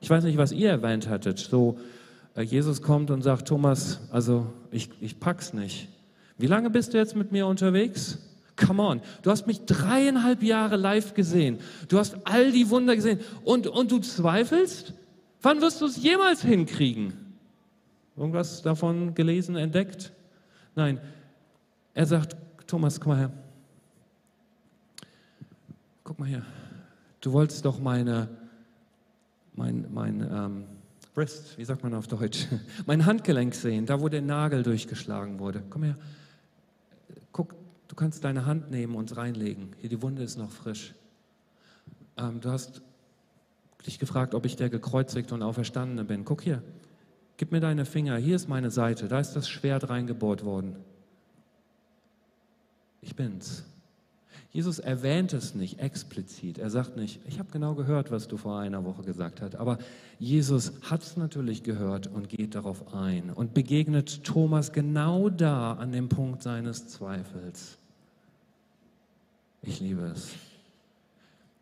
Ich 0.00 0.10
weiß 0.10 0.24
nicht, 0.24 0.36
was 0.36 0.52
ihr 0.52 0.70
erwähnt 0.70 1.08
hattet. 1.08 1.38
So, 1.38 1.78
äh, 2.34 2.42
Jesus 2.42 2.82
kommt 2.82 3.10
und 3.10 3.22
sagt, 3.22 3.48
Thomas, 3.48 4.00
also 4.10 4.52
ich, 4.70 4.90
ich 5.00 5.20
pack's 5.20 5.54
nicht. 5.54 5.88
Wie 6.36 6.46
lange 6.46 6.70
bist 6.70 6.92
du 6.92 6.98
jetzt 6.98 7.16
mit 7.16 7.32
mir 7.32 7.46
unterwegs? 7.46 8.18
Come 8.56 8.82
on, 8.82 9.00
du 9.22 9.30
hast 9.30 9.46
mich 9.46 9.64
dreieinhalb 9.64 10.42
Jahre 10.42 10.76
live 10.76 11.14
gesehen. 11.14 11.58
Du 11.88 11.98
hast 11.98 12.16
all 12.24 12.52
die 12.52 12.68
Wunder 12.68 12.94
gesehen 12.94 13.20
und, 13.44 13.66
und 13.66 13.90
du 13.90 14.00
zweifelst? 14.00 14.92
Wann 15.42 15.62
wirst 15.62 15.80
du 15.80 15.86
es 15.86 15.96
jemals 16.02 16.42
hinkriegen? 16.42 17.14
Irgendwas 18.16 18.60
davon 18.60 19.14
gelesen, 19.14 19.56
entdeckt? 19.56 20.12
Nein, 20.74 21.00
er 21.94 22.06
sagt, 22.06 22.36
Thomas, 22.66 23.00
komm 23.00 23.12
mal 23.12 23.18
her 23.18 23.30
guck 26.10 26.18
mal 26.18 26.26
hier, 26.28 26.44
du 27.20 27.30
wolltest 27.30 27.64
doch 27.64 27.78
meine, 27.78 28.28
mein, 29.52 29.86
mein 29.92 30.20
ähm, 30.28 30.64
Wrist, 31.14 31.56
wie 31.56 31.64
sagt 31.64 31.84
man 31.84 31.94
auf 31.94 32.08
Deutsch, 32.08 32.48
mein 32.86 33.06
Handgelenk 33.06 33.54
sehen, 33.54 33.86
da 33.86 34.00
wo 34.00 34.08
der 34.08 34.20
Nagel 34.20 34.64
durchgeschlagen 34.64 35.38
wurde. 35.38 35.62
Komm 35.70 35.84
her, 35.84 35.94
guck, 37.30 37.54
du 37.86 37.94
kannst 37.94 38.24
deine 38.24 38.44
Hand 38.44 38.72
nehmen 38.72 38.96
und 38.96 39.16
reinlegen. 39.16 39.68
Hier, 39.78 39.88
die 39.88 40.02
Wunde 40.02 40.24
ist 40.24 40.36
noch 40.36 40.50
frisch. 40.50 40.96
Ähm, 42.16 42.40
du 42.40 42.50
hast 42.50 42.82
dich 43.86 44.00
gefragt, 44.00 44.34
ob 44.34 44.44
ich 44.46 44.56
der 44.56 44.68
gekreuzigte 44.68 45.32
und 45.32 45.44
auferstandene 45.44 46.02
bin. 46.02 46.24
Guck 46.24 46.42
hier, 46.42 46.60
gib 47.36 47.52
mir 47.52 47.60
deine 47.60 47.84
Finger, 47.84 48.16
hier 48.16 48.34
ist 48.34 48.48
meine 48.48 48.72
Seite, 48.72 49.06
da 49.06 49.20
ist 49.20 49.34
das 49.34 49.48
Schwert 49.48 49.88
reingebohrt 49.88 50.44
worden. 50.44 50.74
Ich 53.00 53.14
bin's. 53.14 53.69
Jesus 54.52 54.80
erwähnt 54.80 55.32
es 55.32 55.54
nicht 55.54 55.78
explizit. 55.78 56.58
Er 56.58 56.70
sagt 56.70 56.96
nicht, 56.96 57.20
ich 57.28 57.38
habe 57.38 57.50
genau 57.52 57.74
gehört, 57.74 58.10
was 58.10 58.26
du 58.26 58.36
vor 58.36 58.58
einer 58.58 58.84
Woche 58.84 59.02
gesagt 59.02 59.40
hast. 59.40 59.54
Aber 59.54 59.78
Jesus 60.18 60.72
hat 60.82 61.02
es 61.02 61.16
natürlich 61.16 61.62
gehört 61.62 62.08
und 62.08 62.28
geht 62.28 62.56
darauf 62.56 62.92
ein 62.92 63.30
und 63.30 63.54
begegnet 63.54 64.24
Thomas 64.24 64.72
genau 64.72 65.28
da 65.28 65.74
an 65.74 65.92
dem 65.92 66.08
Punkt 66.08 66.42
seines 66.42 66.88
Zweifels. 66.88 67.78
Ich 69.62 69.78
liebe 69.80 70.02
es. 70.06 70.30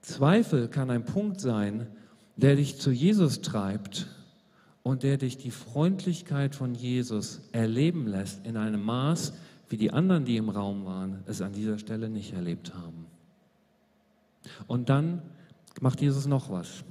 Zweifel 0.01 0.69
kann 0.69 0.91
ein 0.91 1.05
Punkt 1.05 1.41
sein, 1.41 1.87
der 2.37 2.57
dich 2.57 2.79
zu 2.79 2.91
Jesus 2.91 3.43
treibt 3.43 4.07
und 4.83 5.03
der 5.03 5.19
dich 5.19 5.37
die 5.37 5.51
Freundlichkeit 5.51 6.55
von 6.55 6.75
Jesus 6.75 7.43
erleben 7.53 8.07
lässt 8.07 8.47
in 8.47 8.57
einem 8.57 8.83
Maß, 8.83 9.35
wie 9.69 9.77
die 9.77 9.91
anderen, 9.91 10.25
die 10.25 10.37
im 10.37 10.49
Raum 10.49 10.85
waren, 10.85 11.23
es 11.27 11.43
an 11.43 11.53
dieser 11.53 11.79
Stelle 11.79 12.09
nicht 12.09 12.33
erlebt 12.33 12.75
haben. 12.75 13.07
Und 14.67 14.89
dann 14.89 15.23
macht 15.81 16.01
Jesus 16.01 16.27
noch 16.27 16.51
was. 16.51 16.85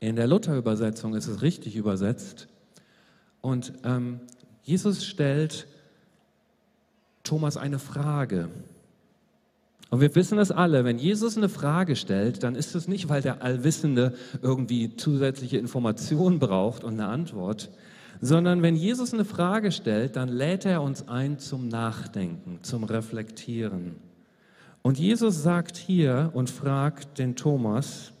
In 0.00 0.16
der 0.16 0.26
Luther-Übersetzung 0.26 1.14
ist 1.14 1.26
es 1.26 1.42
richtig 1.42 1.76
übersetzt. 1.76 2.48
Und 3.40 3.72
ähm, 3.84 4.20
Jesus 4.62 5.04
stellt 5.04 5.66
Thomas 7.22 7.56
eine 7.56 7.78
Frage. 7.78 8.48
Und 9.90 10.00
wir 10.00 10.14
wissen 10.14 10.38
es 10.38 10.52
alle, 10.52 10.84
wenn 10.84 10.98
Jesus 10.98 11.36
eine 11.36 11.48
Frage 11.48 11.96
stellt, 11.96 12.44
dann 12.44 12.54
ist 12.54 12.74
es 12.76 12.86
nicht, 12.86 13.08
weil 13.08 13.22
der 13.22 13.42
Allwissende 13.42 14.14
irgendwie 14.40 14.96
zusätzliche 14.96 15.58
Informationen 15.58 16.38
braucht 16.38 16.84
und 16.84 16.94
eine 16.94 17.08
Antwort, 17.08 17.70
sondern 18.20 18.62
wenn 18.62 18.76
Jesus 18.76 19.14
eine 19.14 19.24
Frage 19.24 19.72
stellt, 19.72 20.16
dann 20.16 20.28
lädt 20.28 20.66
er 20.66 20.82
uns 20.82 21.08
ein 21.08 21.38
zum 21.38 21.68
Nachdenken, 21.68 22.58
zum 22.62 22.84
Reflektieren. 22.84 23.96
Und 24.82 24.98
Jesus 24.98 25.42
sagt 25.42 25.76
hier 25.76 26.30
und 26.34 26.50
fragt 26.50 27.18
den 27.18 27.36
Thomas, 27.36 28.12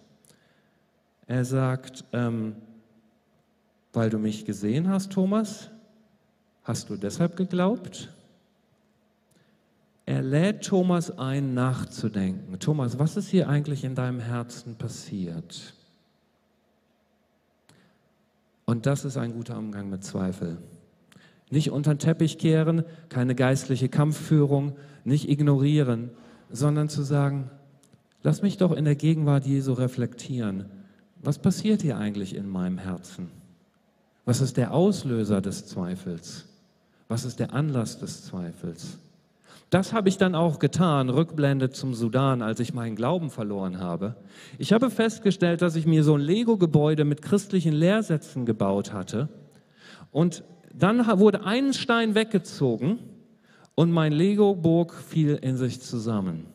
er 1.26 1.44
sagt, 1.44 2.04
ähm, 2.12 2.56
weil 3.92 4.10
du 4.10 4.18
mich 4.18 4.44
gesehen 4.44 4.88
hast, 4.88 5.12
Thomas, 5.12 5.70
hast 6.64 6.90
du 6.90 6.96
deshalb 6.96 7.36
geglaubt? 7.36 8.12
Er 10.06 10.22
lädt 10.22 10.64
Thomas 10.64 11.18
ein, 11.18 11.54
nachzudenken. 11.54 12.58
Thomas, 12.58 12.98
was 12.98 13.16
ist 13.16 13.28
hier 13.28 13.48
eigentlich 13.48 13.84
in 13.84 13.94
deinem 13.94 14.20
Herzen 14.20 14.76
passiert? 14.76 15.74
Und 18.70 18.86
das 18.86 19.04
ist 19.04 19.16
ein 19.16 19.32
guter 19.32 19.58
Umgang 19.58 19.90
mit 19.90 20.04
Zweifel. 20.04 20.58
Nicht 21.50 21.72
unter 21.72 21.92
den 21.92 21.98
Teppich 21.98 22.38
kehren, 22.38 22.84
keine 23.08 23.34
geistliche 23.34 23.88
Kampfführung, 23.88 24.76
nicht 25.02 25.28
ignorieren, 25.28 26.10
sondern 26.50 26.88
zu 26.88 27.02
sagen, 27.02 27.50
lass 28.22 28.42
mich 28.42 28.58
doch 28.58 28.70
in 28.70 28.84
der 28.84 28.94
Gegenwart 28.94 29.44
Jesu 29.44 29.72
reflektieren. 29.72 30.66
Was 31.20 31.40
passiert 31.40 31.82
hier 31.82 31.98
eigentlich 31.98 32.36
in 32.36 32.48
meinem 32.48 32.78
Herzen? 32.78 33.32
Was 34.24 34.40
ist 34.40 34.56
der 34.56 34.72
Auslöser 34.72 35.40
des 35.40 35.66
Zweifels? 35.66 36.46
Was 37.08 37.24
ist 37.24 37.40
der 37.40 37.52
Anlass 37.52 37.98
des 37.98 38.22
Zweifels? 38.22 38.98
Das 39.70 39.92
habe 39.92 40.08
ich 40.08 40.18
dann 40.18 40.34
auch 40.34 40.58
getan, 40.58 41.08
Rückblende 41.08 41.70
zum 41.70 41.94
Sudan, 41.94 42.42
als 42.42 42.58
ich 42.58 42.74
meinen 42.74 42.96
Glauben 42.96 43.30
verloren 43.30 43.78
habe. 43.78 44.16
Ich 44.58 44.72
habe 44.72 44.90
festgestellt, 44.90 45.62
dass 45.62 45.76
ich 45.76 45.86
mir 45.86 46.02
so 46.02 46.16
ein 46.16 46.20
Lego-Gebäude 46.20 47.04
mit 47.04 47.22
christlichen 47.22 47.72
Lehrsätzen 47.72 48.46
gebaut 48.46 48.92
hatte. 48.92 49.28
Und 50.10 50.42
dann 50.74 51.06
wurde 51.20 51.44
ein 51.44 51.72
Stein 51.72 52.16
weggezogen 52.16 52.98
und 53.76 53.92
mein 53.92 54.12
Lego-Burg 54.12 54.92
fiel 54.92 55.38
in 55.40 55.56
sich 55.56 55.80
zusammen. 55.80 56.46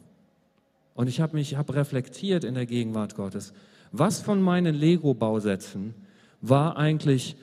Und 0.94 1.08
ich 1.08 1.22
habe 1.22 1.38
mich 1.38 1.56
hab 1.56 1.74
reflektiert 1.74 2.44
in 2.44 2.54
der 2.54 2.66
Gegenwart 2.66 3.16
Gottes. 3.16 3.54
Was 3.94 4.20
von 4.20 4.42
meinen 4.42 4.76
Lego-Bausätzen 4.76 5.96
war 6.42 6.76
eigentlich 6.76 7.38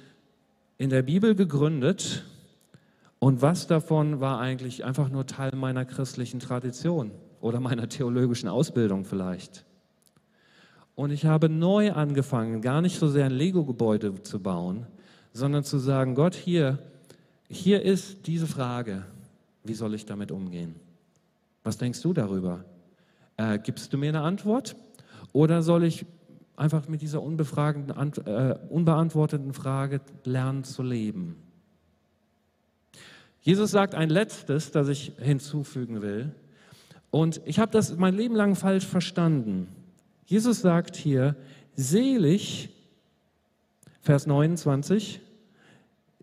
in 0.77 0.91
der 0.91 1.03
Bibel 1.03 1.35
gegründet 1.35 2.25
und 3.23 3.41
was 3.41 3.69
davon 3.69 4.19
war 4.19 4.41
eigentlich 4.41 4.85
einfach 4.85 5.09
nur 5.09 5.29
Teil 5.29 5.55
meiner 5.55 5.85
christlichen 5.85 6.41
Tradition 6.41 7.13
oder 7.41 7.61
meiner 7.61 7.89
theologischen 7.89 8.49
Ausbildung 8.49 9.05
vielleicht? 9.05 9.65
Und 10.97 11.13
ich 11.13 11.25
habe 11.25 11.49
neu 11.49 11.93
angefangen, 11.93 12.63
gar 12.63 12.83
nicht 12.83 12.99
so 12.99 13.07
sehr 13.07 13.27
ein 13.27 13.31
Lego-Gebäude 13.31 14.21
zu 14.25 14.41
bauen, 14.41 14.89
sondern 15.33 15.63
zu 15.63 15.79
sagen, 15.79 16.17
Gott, 16.17 16.35
hier, 16.35 16.81
hier 17.49 17.83
ist 17.83 18.27
diese 18.27 18.49
Frage, 18.49 19.05
wie 19.63 19.75
soll 19.75 19.95
ich 19.95 20.05
damit 20.05 20.33
umgehen? 20.33 20.75
Was 21.63 21.79
denkst 21.79 22.03
du 22.03 22.13
darüber? 22.13 22.65
Äh, 23.37 23.61
gibst 23.61 23.93
du 23.93 23.99
mir 23.99 24.09
eine 24.09 24.23
Antwort? 24.23 24.75
Oder 25.33 25.63
soll 25.63 25.85
ich 25.85 26.07
einfach 26.57 26.89
mit 26.89 27.03
dieser 27.03 27.23
unbefragten, 27.23 27.91
äh, 28.27 28.59
unbeantworteten 28.69 29.53
Frage 29.53 30.01
lernen 30.25 30.65
zu 30.65 30.83
leben? 30.83 31.37
Jesus 33.43 33.73
sagt 33.73 33.95
ein 33.95 34.09
letztes, 34.09 34.71
das 34.71 34.89
ich 34.89 35.13
hinzufügen 35.19 36.01
will. 36.01 36.31
Und 37.11 37.41
ich 37.45 37.59
habe 37.59 37.73
das 37.73 37.97
mein 37.97 38.17
Leben 38.17 38.35
lang 38.35 38.55
falsch 38.55 38.87
verstanden. 38.87 39.69
Jesus 40.25 40.61
sagt 40.61 40.97
hier, 40.97 41.37
selig, 41.75 42.71
Vers 44.01 44.27
29, 44.27 45.21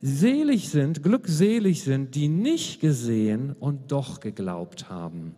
selig 0.02 0.70
sind, 0.70 1.04
glückselig 1.04 1.84
sind, 1.84 2.16
die 2.16 2.30
nicht 2.30 2.80
gesehen 2.80 3.56
und 3.60 3.92
doch 3.92 4.20
geglaubt 4.22 4.90
haben. 4.90 5.36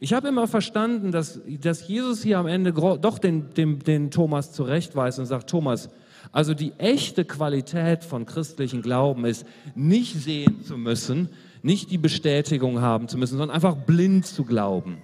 Ich 0.00 0.12
habe 0.12 0.28
immer 0.28 0.46
verstanden, 0.46 1.12
dass, 1.12 1.40
dass 1.60 1.86
Jesus 1.86 2.22
hier 2.22 2.38
am 2.38 2.46
Ende 2.46 2.72
doch 2.72 3.18
den, 3.18 3.52
den, 3.54 3.78
den 3.80 4.10
Thomas 4.10 4.52
zurechtweist 4.52 5.18
und 5.18 5.26
sagt, 5.26 5.50
Thomas, 5.50 5.88
also 6.32 6.54
die 6.54 6.72
echte 6.78 7.24
Qualität 7.24 8.04
von 8.04 8.26
christlichen 8.26 8.82
Glauben 8.82 9.26
ist, 9.26 9.46
nicht 9.74 10.14
sehen 10.14 10.64
zu 10.64 10.78
müssen, 10.78 11.28
nicht 11.62 11.90
die 11.90 11.98
Bestätigung 11.98 12.80
haben 12.80 13.06
zu 13.06 13.18
müssen, 13.18 13.36
sondern 13.36 13.54
einfach 13.54 13.76
blind 13.76 14.26
zu 14.26 14.44
glauben. 14.44 15.02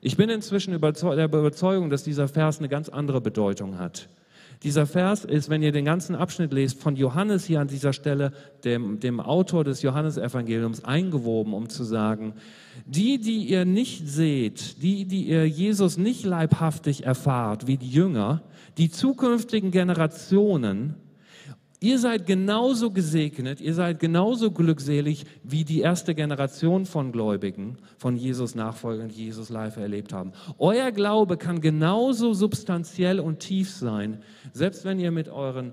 Ich 0.00 0.16
bin 0.16 0.28
inzwischen 0.28 0.70
der 0.70 1.24
Überzeugung, 1.24 1.90
dass 1.90 2.02
dieser 2.02 2.28
Vers 2.28 2.58
eine 2.58 2.68
ganz 2.68 2.88
andere 2.88 3.20
Bedeutung 3.20 3.78
hat. 3.78 4.08
Dieser 4.64 4.86
Vers 4.86 5.24
ist, 5.24 5.50
wenn 5.50 5.62
ihr 5.62 5.70
den 5.70 5.84
ganzen 5.84 6.16
Abschnitt 6.16 6.52
lest, 6.52 6.80
von 6.80 6.96
Johannes 6.96 7.44
hier 7.44 7.60
an 7.60 7.68
dieser 7.68 7.92
Stelle, 7.92 8.32
dem, 8.64 8.98
dem 8.98 9.20
Autor 9.20 9.62
des 9.62 9.82
Johannesevangeliums, 9.82 10.84
eingewoben, 10.84 11.54
um 11.54 11.68
zu 11.68 11.84
sagen, 11.84 12.34
die, 12.84 13.18
die 13.20 13.44
ihr 13.44 13.64
nicht 13.64 14.08
seht, 14.08 14.82
die, 14.82 15.04
die 15.04 15.28
ihr 15.28 15.48
Jesus 15.48 15.96
nicht 15.96 16.24
leibhaftig 16.24 17.04
erfahrt, 17.04 17.68
wie 17.68 17.76
die 17.76 17.90
Jünger, 17.90 18.42
die 18.78 18.90
zukünftigen 18.90 19.70
Generationen, 19.70 20.94
Ihr 21.80 22.00
seid 22.00 22.26
genauso 22.26 22.90
gesegnet, 22.90 23.60
ihr 23.60 23.72
seid 23.72 24.00
genauso 24.00 24.50
glückselig 24.50 25.26
wie 25.44 25.64
die 25.64 25.80
erste 25.80 26.12
Generation 26.12 26.86
von 26.86 27.12
Gläubigen, 27.12 27.78
von 27.98 28.16
Jesus 28.16 28.56
Nachfolgern, 28.56 29.10
die 29.10 29.26
Jesus 29.26 29.48
live 29.48 29.76
erlebt 29.76 30.12
haben. 30.12 30.32
Euer 30.58 30.90
Glaube 30.90 31.36
kann 31.36 31.60
genauso 31.60 32.34
substanziell 32.34 33.20
und 33.20 33.38
tief 33.38 33.70
sein, 33.70 34.24
selbst 34.52 34.84
wenn 34.84 34.98
ihr 34.98 35.12
mit 35.12 35.28
euren 35.28 35.72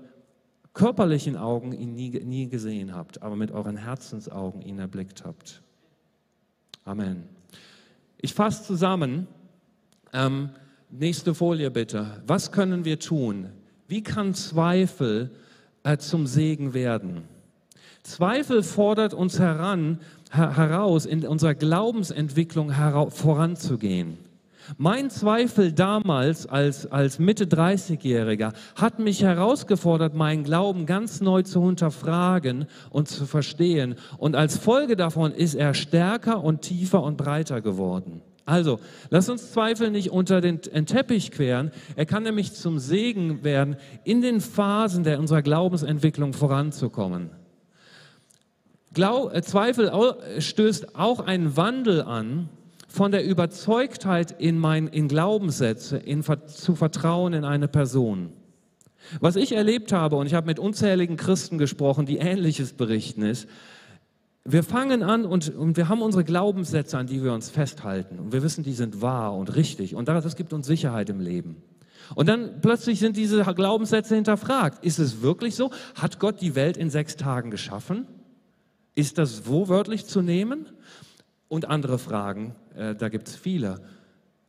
körperlichen 0.74 1.36
Augen 1.36 1.72
ihn 1.72 1.94
nie, 1.94 2.10
nie 2.10 2.48
gesehen 2.48 2.94
habt, 2.94 3.22
aber 3.22 3.34
mit 3.34 3.50
euren 3.50 3.76
Herzensaugen 3.76 4.62
ihn 4.62 4.78
erblickt 4.78 5.24
habt. 5.24 5.60
Amen. 6.84 7.24
Ich 8.18 8.32
fasse 8.32 8.62
zusammen. 8.62 9.26
Ähm, 10.12 10.50
nächste 10.98 11.34
Folie 11.34 11.70
bitte. 11.70 12.22
Was 12.26 12.52
können 12.52 12.84
wir 12.84 12.98
tun? 12.98 13.50
Wie 13.88 14.02
kann 14.02 14.34
Zweifel 14.34 15.30
äh, 15.86 15.98
zum 15.98 16.26
Segen 16.26 16.74
werden. 16.74 17.22
Zweifel 18.02 18.64
fordert 18.64 19.14
uns 19.14 19.38
heran, 19.38 20.00
her 20.32 20.56
heraus, 20.56 21.06
in 21.06 21.24
unserer 21.24 21.54
Glaubensentwicklung 21.54 22.72
voranzugehen. 23.10 24.18
Mein 24.78 25.10
Zweifel 25.10 25.70
damals 25.70 26.48
als, 26.48 26.90
als 26.90 27.20
Mitte 27.20 27.44
30-Jähriger 27.44 28.52
hat 28.74 28.98
mich 28.98 29.22
herausgefordert, 29.22 30.14
meinen 30.14 30.42
Glauben 30.42 30.86
ganz 30.86 31.20
neu 31.20 31.42
zu 31.42 31.64
hinterfragen 31.64 32.66
und 32.90 33.06
zu 33.06 33.24
verstehen. 33.24 33.94
Und 34.18 34.34
als 34.34 34.58
Folge 34.58 34.96
davon 34.96 35.30
ist 35.30 35.54
er 35.54 35.72
stärker 35.72 36.42
und 36.42 36.62
tiefer 36.62 37.00
und 37.04 37.16
breiter 37.16 37.60
geworden. 37.60 38.22
Also, 38.46 38.78
lass 39.10 39.28
uns 39.28 39.50
Zweifel 39.50 39.90
nicht 39.90 40.12
unter 40.12 40.40
den, 40.40 40.62
Teppich 40.62 41.32
queren. 41.32 41.72
Er 41.96 42.06
kann 42.06 42.22
nämlich 42.22 42.54
zum 42.54 42.78
Segen 42.78 43.42
werden, 43.42 43.76
in 44.04 44.22
den 44.22 44.40
Phasen 44.40 45.02
der 45.02 45.18
unserer 45.18 45.42
Glaubensentwicklung 45.42 46.32
voranzukommen. 46.32 47.30
Glau 48.94 49.28
äh, 49.30 49.42
Zweifel 49.42 49.90
stößt 50.38 50.94
auch 50.94 51.20
einen 51.20 51.56
Wandel 51.56 52.02
an 52.02 52.48
von 52.86 53.10
der 53.10 53.26
Überzeugtheit 53.26 54.40
in, 54.40 54.58
mein, 54.58 54.86
in 54.86 55.08
Glaubenssätze, 55.08 55.96
in, 55.98 56.22
zu 56.22 56.76
Vertrauen 56.76 57.32
in 57.32 57.44
eine 57.44 57.66
Person. 57.66 58.32
Was 59.20 59.34
ich 59.34 59.52
erlebt 59.52 59.92
habe, 59.92 60.16
und 60.16 60.26
ich 60.26 60.34
habe 60.34 60.46
mit 60.46 60.60
unzähligen 60.60 61.16
Christen 61.16 61.58
gesprochen, 61.58 62.06
die 62.06 62.18
Ähnliches 62.18 62.72
berichten, 62.72 63.22
ist, 63.22 63.48
wir 64.46 64.62
fangen 64.62 65.02
an 65.02 65.24
und, 65.24 65.54
und 65.54 65.76
wir 65.76 65.88
haben 65.88 66.02
unsere 66.02 66.24
Glaubenssätze, 66.24 66.98
an 66.98 67.06
die 67.06 67.22
wir 67.22 67.32
uns 67.32 67.50
festhalten. 67.50 68.18
Und 68.18 68.32
wir 68.32 68.42
wissen, 68.42 68.64
die 68.64 68.72
sind 68.72 69.02
wahr 69.02 69.34
und 69.34 69.54
richtig. 69.56 69.94
Und 69.94 70.08
das 70.08 70.36
gibt 70.36 70.52
uns 70.52 70.66
Sicherheit 70.66 71.10
im 71.10 71.20
Leben. 71.20 71.62
Und 72.14 72.28
dann 72.28 72.60
plötzlich 72.60 73.00
sind 73.00 73.16
diese 73.16 73.42
Glaubenssätze 73.42 74.14
hinterfragt. 74.14 74.84
Ist 74.84 74.98
es 74.98 75.22
wirklich 75.22 75.56
so? 75.56 75.70
Hat 75.94 76.20
Gott 76.20 76.40
die 76.40 76.54
Welt 76.54 76.76
in 76.76 76.90
sechs 76.90 77.16
Tagen 77.16 77.50
geschaffen? 77.50 78.06
Ist 78.94 79.18
das 79.18 79.46
wo 79.46 79.68
wörtlich 79.68 80.06
zu 80.06 80.22
nehmen? 80.22 80.66
Und 81.48 81.68
andere 81.68 81.98
Fragen, 81.98 82.54
äh, 82.76 82.94
da 82.94 83.08
gibt 83.08 83.28
es 83.28 83.36
viele. 83.36 83.80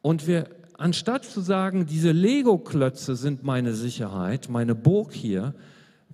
Und 0.02 0.28
wir, 0.28 0.50
anstatt 0.78 1.26
zu 1.26 1.42
sagen, 1.42 1.86
diese 1.86 2.12
Lego-Klötze 2.12 3.16
sind 3.16 3.44
meine 3.44 3.74
Sicherheit, 3.74 4.50
meine 4.50 4.74
Burg 4.74 5.14
hier, 5.14 5.54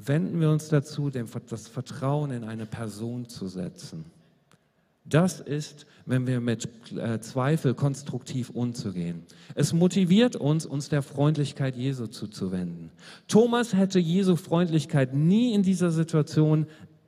wenden 0.05 0.39
wir 0.39 0.49
uns 0.49 0.69
dazu, 0.69 1.09
das 1.09 1.67
Vertrauen 1.67 2.31
in 2.31 2.43
eine 2.43 2.65
Person 2.65 3.27
zu 3.27 3.47
setzen. 3.47 4.05
Das 5.05 5.41
ist, 5.41 5.85
wenn 6.05 6.27
wir 6.27 6.39
mit 6.39 6.69
äh, 6.93 7.19
Zweifel 7.19 7.73
konstruktiv 7.73 8.49
umzugehen. 8.49 9.23
Es 9.53 9.73
motiviert 9.73 10.37
uns, 10.37 10.65
uns 10.65 10.87
der 10.87 11.01
Freundlichkeit 11.01 11.75
Jesu 11.75 12.07
zuzuwenden. 12.07 12.89
Thomas 13.27 13.73
hätte 13.73 13.99
Jesu 13.99 14.37
Freundlichkeit 14.37 15.13
nie 15.13 15.53
in 15.53 15.61
dieser 15.61 15.91
Situation 15.91 16.67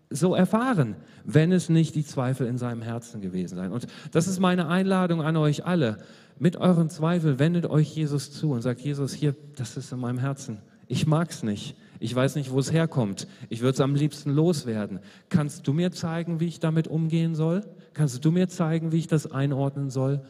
so 0.09 0.36
erfahren, 0.36 0.95
wenn 1.24 1.53
es 1.53 1.69
nicht 1.69 1.95
die 1.95 2.05
Zweifel 2.05 2.47
in 2.47 2.57
seinem 2.57 2.82
Herzen 2.82 3.22
gewesen 3.22 3.55
seien. 3.55 3.72
Und 3.72 3.88
das 4.11 4.28
ist 4.28 4.39
meine 4.39 4.67
Einladung 4.67 5.22
an 5.22 5.38
euch 5.38 5.65
alle. 5.65 5.97
Mit 6.38 6.57
euren 6.57 6.89
Zweifeln 6.89 7.39
wendet 7.39 7.65
euch 7.65 7.95
Jesus 7.95 8.32
zu 8.32 8.51
und 8.51 8.61
sagt, 8.61 8.82
Jesus, 8.82 9.13
hier, 9.13 9.36
das 9.55 9.78
ist 9.78 9.93
in 9.93 9.99
meinem 9.99 10.19
Herzen. 10.19 10.59
Ich 10.88 11.07
mag 11.07 11.32
es 11.32 11.43
nicht. 11.43 11.76
Ich 11.99 12.13
weiß 12.13 12.35
nicht, 12.35 12.51
wo 12.51 12.59
es 12.59 12.71
herkommt. 12.71 13.27
Ich 13.49 13.61
würde 13.61 13.73
es 13.73 13.81
am 13.81 13.95
liebsten 13.95 14.31
loswerden. 14.31 14.99
Kannst 15.29 15.67
du 15.67 15.73
mir 15.73 15.91
zeigen, 15.91 16.39
wie 16.39 16.47
ich 16.47 16.59
damit 16.59 16.87
umgehen 16.87 17.35
soll? 17.35 17.63
Kannst 17.93 18.23
du 18.25 18.31
mir 18.31 18.47
zeigen, 18.49 18.91
wie 18.91 18.99
ich 18.99 19.07
das 19.07 19.31
einordnen 19.31 19.89
soll? 19.89 20.21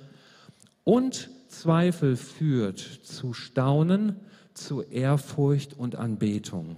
Und 0.83 1.29
Zweifel 1.47 2.15
führt 2.15 2.79
zu 2.79 3.33
Staunen, 3.33 4.17
zu 4.53 4.81
Ehrfurcht 4.81 5.73
und 5.77 5.95
Anbetung. 5.95 6.75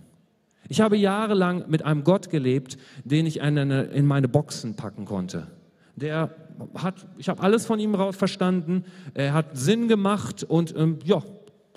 Ich 0.70 0.82
habe 0.82 0.98
jahrelang 0.98 1.66
mit 1.70 1.84
einem 1.84 2.04
Gott 2.04 2.30
gelebt, 2.30 2.78
den 3.04 3.26
ich 3.26 3.40
in 3.40 4.06
meine 4.06 4.28
Boxen 4.28 4.76
packen 4.76 5.06
konnte. 5.06 5.48
Der 5.96 6.36
hat, 6.76 7.08
ich 7.18 7.30
habe 7.30 7.42
alles 7.42 7.66
von 7.66 7.80
ihm 7.80 7.96
verstanden, 8.14 8.84
er 9.14 9.34
hat 9.34 9.58
Sinn 9.58 9.88
gemacht 9.88 10.44
und 10.44 10.76
ähm, 10.78 11.00
ja, 11.04 11.24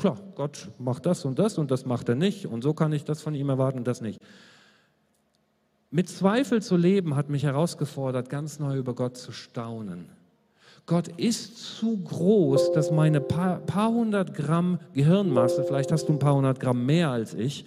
klar, 0.00 0.18
Gott 0.34 0.68
macht 0.78 1.06
das 1.06 1.24
und 1.24 1.38
das 1.38 1.58
und 1.58 1.70
das 1.70 1.86
macht 1.86 2.08
er 2.08 2.14
nicht 2.14 2.46
und 2.46 2.62
so 2.62 2.74
kann 2.74 2.92
ich 2.92 3.04
das 3.04 3.22
von 3.22 3.34
ihm 3.34 3.48
erwarten 3.48 3.78
und 3.78 3.86
das 3.86 4.00
nicht. 4.00 4.20
Mit 5.90 6.08
Zweifel 6.08 6.62
zu 6.62 6.76
leben 6.76 7.16
hat 7.16 7.30
mich 7.30 7.42
herausgefordert, 7.42 8.30
ganz 8.30 8.58
neu 8.58 8.76
über 8.76 8.94
Gott 8.94 9.16
zu 9.16 9.32
staunen. 9.32 10.06
Gott 10.86 11.08
ist 11.08 11.76
zu 11.76 11.98
groß, 11.98 12.72
dass 12.72 12.90
meine 12.90 13.20
paar, 13.20 13.58
paar 13.58 13.90
hundert 13.90 14.34
Gramm 14.34 14.78
Gehirnmasse, 14.92 15.64
vielleicht 15.64 15.92
hast 15.92 16.08
du 16.08 16.12
ein 16.14 16.18
paar 16.18 16.34
hundert 16.34 16.60
Gramm 16.60 16.86
mehr 16.86 17.10
als 17.10 17.34
ich, 17.34 17.64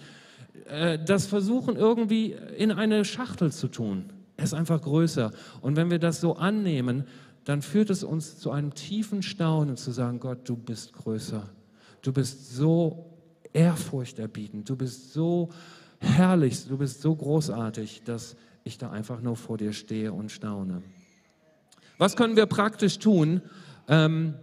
äh, 0.68 0.98
das 0.98 1.26
versuchen 1.26 1.76
irgendwie 1.76 2.34
in 2.56 2.72
eine 2.72 3.04
Schachtel 3.04 3.52
zu 3.52 3.68
tun. 3.68 4.10
Er 4.36 4.44
ist 4.44 4.54
einfach 4.54 4.82
größer. 4.82 5.30
Und 5.60 5.76
wenn 5.76 5.90
wir 5.90 5.98
das 5.98 6.20
so 6.20 6.36
annehmen, 6.36 7.04
dann 7.44 7.62
führt 7.62 7.90
es 7.90 8.04
uns 8.04 8.38
zu 8.38 8.50
einem 8.50 8.74
tiefen 8.74 9.22
Staunen, 9.22 9.76
zu 9.76 9.90
sagen, 9.90 10.18
Gott, 10.18 10.48
du 10.48 10.56
bist 10.56 10.92
größer. 10.94 11.48
Du 12.04 12.12
bist 12.12 12.54
so 12.54 13.06
ehrfurchterbietend, 13.54 14.68
du 14.68 14.76
bist 14.76 15.14
so 15.14 15.48
herrlich, 15.98 16.68
du 16.68 16.76
bist 16.76 17.00
so 17.00 17.16
großartig, 17.16 18.02
dass 18.04 18.36
ich 18.62 18.76
da 18.76 18.90
einfach 18.90 19.22
nur 19.22 19.36
vor 19.36 19.56
dir 19.56 19.72
stehe 19.72 20.12
und 20.12 20.30
staune. 20.30 20.82
Was 21.96 22.14
können 22.14 22.36
wir 22.36 22.44
praktisch 22.44 22.98
tun? 22.98 23.40
Ähm, 23.88 24.34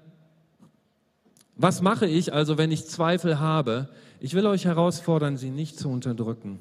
was 1.55 1.83
mache 1.83 2.07
ich 2.07 2.33
also, 2.33 2.57
wenn 2.57 2.71
ich 2.71 2.87
Zweifel 2.87 3.39
habe? 3.39 3.89
Ich 4.19 4.33
will 4.33 4.47
euch 4.47 4.65
herausfordern, 4.65 5.37
sie 5.37 5.51
nicht 5.51 5.77
zu 5.77 5.89
unterdrücken, 5.89 6.59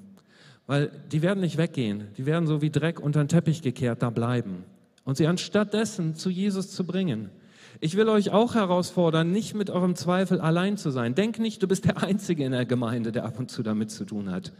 weil 0.67 0.91
die 1.11 1.23
werden 1.23 1.41
nicht 1.41 1.57
weggehen. 1.57 2.09
Die 2.19 2.27
werden 2.27 2.47
so 2.47 2.61
wie 2.61 2.71
Dreck 2.71 3.01
unter 3.01 3.25
den 3.25 3.29
Teppich 3.29 3.63
gekehrt 3.63 4.03
da 4.03 4.11
bleiben 4.11 4.65
und 5.05 5.17
sie 5.17 5.27
anstattdessen 5.27 6.15
zu 6.15 6.29
Jesus 6.29 6.71
zu 6.73 6.85
bringen. 6.85 7.31
Ich 7.83 7.97
will 7.97 8.11
euch 8.11 8.31
auch 8.31 8.55
herausfordern, 8.55 9.33
nicht 9.33 9.55
mit 9.55 9.70
eurem 9.70 9.97
Zweifel 9.97 10.39
allein 10.39 10.76
zu 10.76 10.91
sein. 10.91 11.14
Denk 11.14 11.39
nicht, 11.39 11.62
du 11.62 11.66
bist 11.66 11.87
der 11.87 12.03
Einzige 12.03 12.45
in 12.45 12.53
der 12.53 12.66
Gemeinde, 12.66 13.11
der 13.11 13.24
ab 13.24 13.39
und 13.39 13.51
zu 13.51 13.62
damit 13.62 13.91
zu 13.91 14.05
tun 14.05 14.31
hat. 14.31 14.53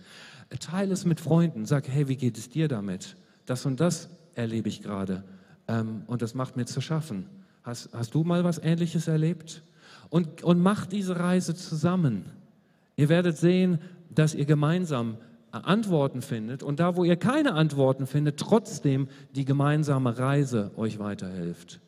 Teile 0.59 0.95
es 0.95 1.05
mit 1.05 1.21
Freunden. 1.21 1.67
Sag, 1.67 1.87
hey, 1.87 2.09
wie 2.09 2.17
geht 2.17 2.39
es 2.39 2.49
dir 2.49 2.67
damit? 2.67 3.17
Das 3.45 3.67
und 3.67 3.79
das 3.79 4.09
erlebe 4.35 4.71
ich 4.71 4.83
gerade. 4.83 5.23
Ähm, 5.69 6.03
und 6.07 6.23
das 6.23 6.35
macht 6.35 6.57
mir 6.57 6.65
zu 6.65 6.81
schaffen. 6.81 7.27
Hast, 7.63 7.91
hast 7.93 8.15
du 8.15 8.25
mal 8.25 8.43
was 8.43 8.59
Ähnliches 8.59 9.07
erlebt? 9.07 9.63
Und, 10.09 10.43
und 10.43 10.59
macht 10.59 10.91
diese 10.93 11.21
Reise 11.21 11.55
zusammen. 11.55 12.25
Ihr 12.97 13.11
werdet 13.11 13.37
sehen, 13.37 13.81
dass 14.09 14.35
ihr 14.35 14.47
gemeinsam 14.47 15.19
Antworten 15.51 16.23
findet 16.23 16.63
und 16.63 16.81
da, 16.81 16.97
wo 16.97 17.05
ihr 17.05 17.17
keine 17.17 17.53
Antworten 17.53 18.07
findet, 18.07 18.39
trotzdem 18.39 19.09
die 19.35 19.45
gemeinsame 19.45 20.17
Reise 20.17 20.71
euch 20.77 20.99
weiterhilft 20.99 21.81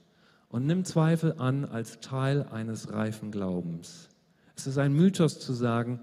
und 0.53 0.67
nimm 0.67 0.85
Zweifel 0.85 1.35
an 1.39 1.65
als 1.65 1.99
Teil 2.01 2.47
eines 2.53 2.93
reifen 2.93 3.33
Glaubens. 3.33 4.09
Es 4.55 4.67
ist 4.67 4.79
ein 4.79 4.93
Mythos 4.93 5.41
zu 5.41 5.55
sagen, 5.55 6.01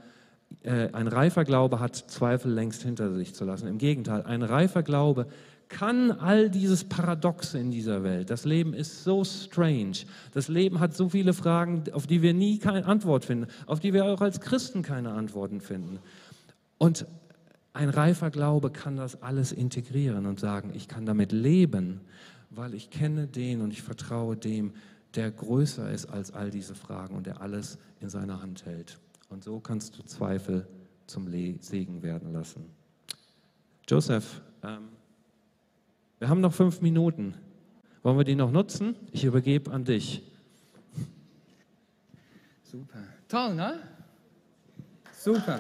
äh, 0.64 0.90
ein 0.92 1.08
reifer 1.08 1.46
Glaube 1.46 1.80
hat 1.80 1.96
Zweifel 1.96 2.52
längst 2.52 2.82
hinter 2.82 3.14
sich 3.14 3.36
zu 3.36 3.46
lassen. 3.46 3.68
Im 3.68 3.78
Gegenteil, 3.78 4.24
ein 4.24 4.42
reifer 4.42 4.82
Glaube 4.84 5.28
kann 5.70 6.10
all 6.12 6.50
dieses 6.50 6.84
Paradoxe 6.84 7.60
in 7.60 7.70
dieser 7.70 8.04
Welt. 8.04 8.32
Das 8.32 8.44
Leben 8.44 8.74
ist 8.74 9.04
so 9.04 9.24
strange. 9.24 9.98
Das 10.34 10.48
Leben 10.48 10.80
hat 10.80 10.96
so 10.96 11.10
viele 11.10 11.34
Fragen, 11.34 11.84
auf 11.94 12.08
die 12.08 12.24
wir 12.24 12.34
nie 12.34 12.58
keine 12.58 12.86
Antwort 12.88 13.26
finden, 13.26 13.46
auf 13.68 13.80
die 13.80 13.94
wir 13.94 14.06
auch 14.06 14.22
als 14.22 14.42
Christen 14.42 14.82
keine 14.82 15.12
Antworten 15.12 15.62
finden. 15.62 16.00
Und 16.80 17.06
ein 17.74 17.90
reifer 17.90 18.32
Glaube 18.32 18.72
kann 18.72 18.98
das 18.98 19.22
alles 19.22 19.52
integrieren 19.52 20.26
und 20.26 20.40
sagen, 20.40 20.72
ich 20.74 20.88
kann 20.88 21.06
damit 21.06 21.32
leben 21.32 22.02
weil 22.50 22.74
ich 22.74 22.90
kenne 22.90 23.28
den 23.28 23.62
und 23.62 23.72
ich 23.72 23.82
vertraue 23.82 24.36
dem, 24.36 24.74
der 25.16 25.32
größer 25.32 25.92
ist 25.92 26.06
als 26.06 26.32
all 26.32 26.52
diese 26.52 26.76
Fragen 26.76 27.16
und 27.16 27.26
der 27.26 27.42
alles 27.42 27.78
in 28.00 28.10
seiner 28.10 28.42
Hand 28.42 28.66
hält. 28.66 29.00
Und 29.30 29.44
so 29.44 29.60
kannst 29.60 29.98
du 29.98 30.04
Zweifel 30.04 30.68
zum 31.08 31.28
Le 31.28 31.56
Segen 31.60 32.02
werden 32.04 32.34
lassen. 32.34 32.66
Joseph, 33.88 34.42
ähm, 34.64 34.90
wir 36.20 36.30
haben 36.30 36.42
noch 36.42 36.54
fünf 36.54 36.82
Minuten. 36.82 37.34
Wollen 38.04 38.18
wir 38.18 38.24
die 38.24 38.36
noch 38.36 38.52
nutzen? 38.52 38.96
Ich 39.12 39.24
übergebe 39.24 39.72
an 39.72 39.84
dich. 39.84 40.24
Super. 42.64 43.00
Toll, 43.28 43.56
ne? 43.56 43.80
Super. 45.12 45.60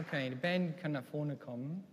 Okay, 0.00 0.30
die 0.30 0.36
Band 0.36 0.76
kann 0.76 0.92
nach 0.92 1.04
vorne 1.04 1.36
kommen. 1.36 1.84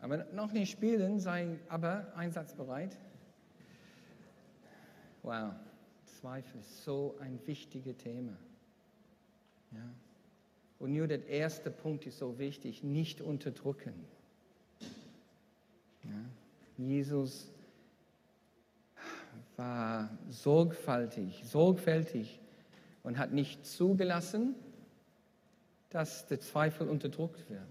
Aber 0.00 0.24
noch 0.32 0.52
nicht 0.52 0.70
spielen, 0.70 1.20
sei 1.20 1.58
aber 1.68 2.12
einsatzbereit. 2.16 2.98
Wow, 5.22 5.52
Zweifel 6.04 6.60
ist 6.60 6.84
so 6.84 7.16
ein 7.20 7.38
wichtiges 7.46 7.96
Thema. 7.96 8.36
Ja. 9.72 9.88
Und 10.78 10.94
nur 10.94 11.06
der 11.06 11.26
erste 11.28 11.70
Punkt 11.70 12.06
ist 12.06 12.18
so 12.18 12.38
wichtig, 12.38 12.82
nicht 12.82 13.20
unterdrücken. 13.20 13.94
Ja. 16.02 16.10
Jesus 16.76 17.50
war 19.56 20.10
sorgfältig, 20.28 21.42
sorgfältig 21.44 22.40
und 23.02 23.16
hat 23.16 23.32
nicht 23.32 23.64
zugelassen, 23.64 24.54
dass 25.90 26.26
der 26.26 26.40
Zweifel 26.40 26.88
unterdrückt 26.88 27.48
wird. 27.48 27.62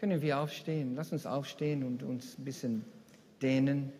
Können 0.00 0.22
wir 0.22 0.38
aufstehen? 0.38 0.94
Lass 0.94 1.12
uns 1.12 1.26
aufstehen 1.26 1.84
und 1.84 2.02
uns 2.02 2.38
ein 2.38 2.44
bisschen 2.44 2.84
dehnen. 3.42 3.92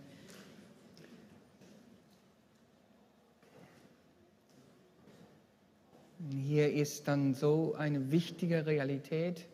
Hier 6.31 6.73
ist 6.73 7.07
dann 7.07 7.35
so 7.35 7.75
eine 7.75 8.11
wichtige 8.11 8.65
Realität. 8.65 9.47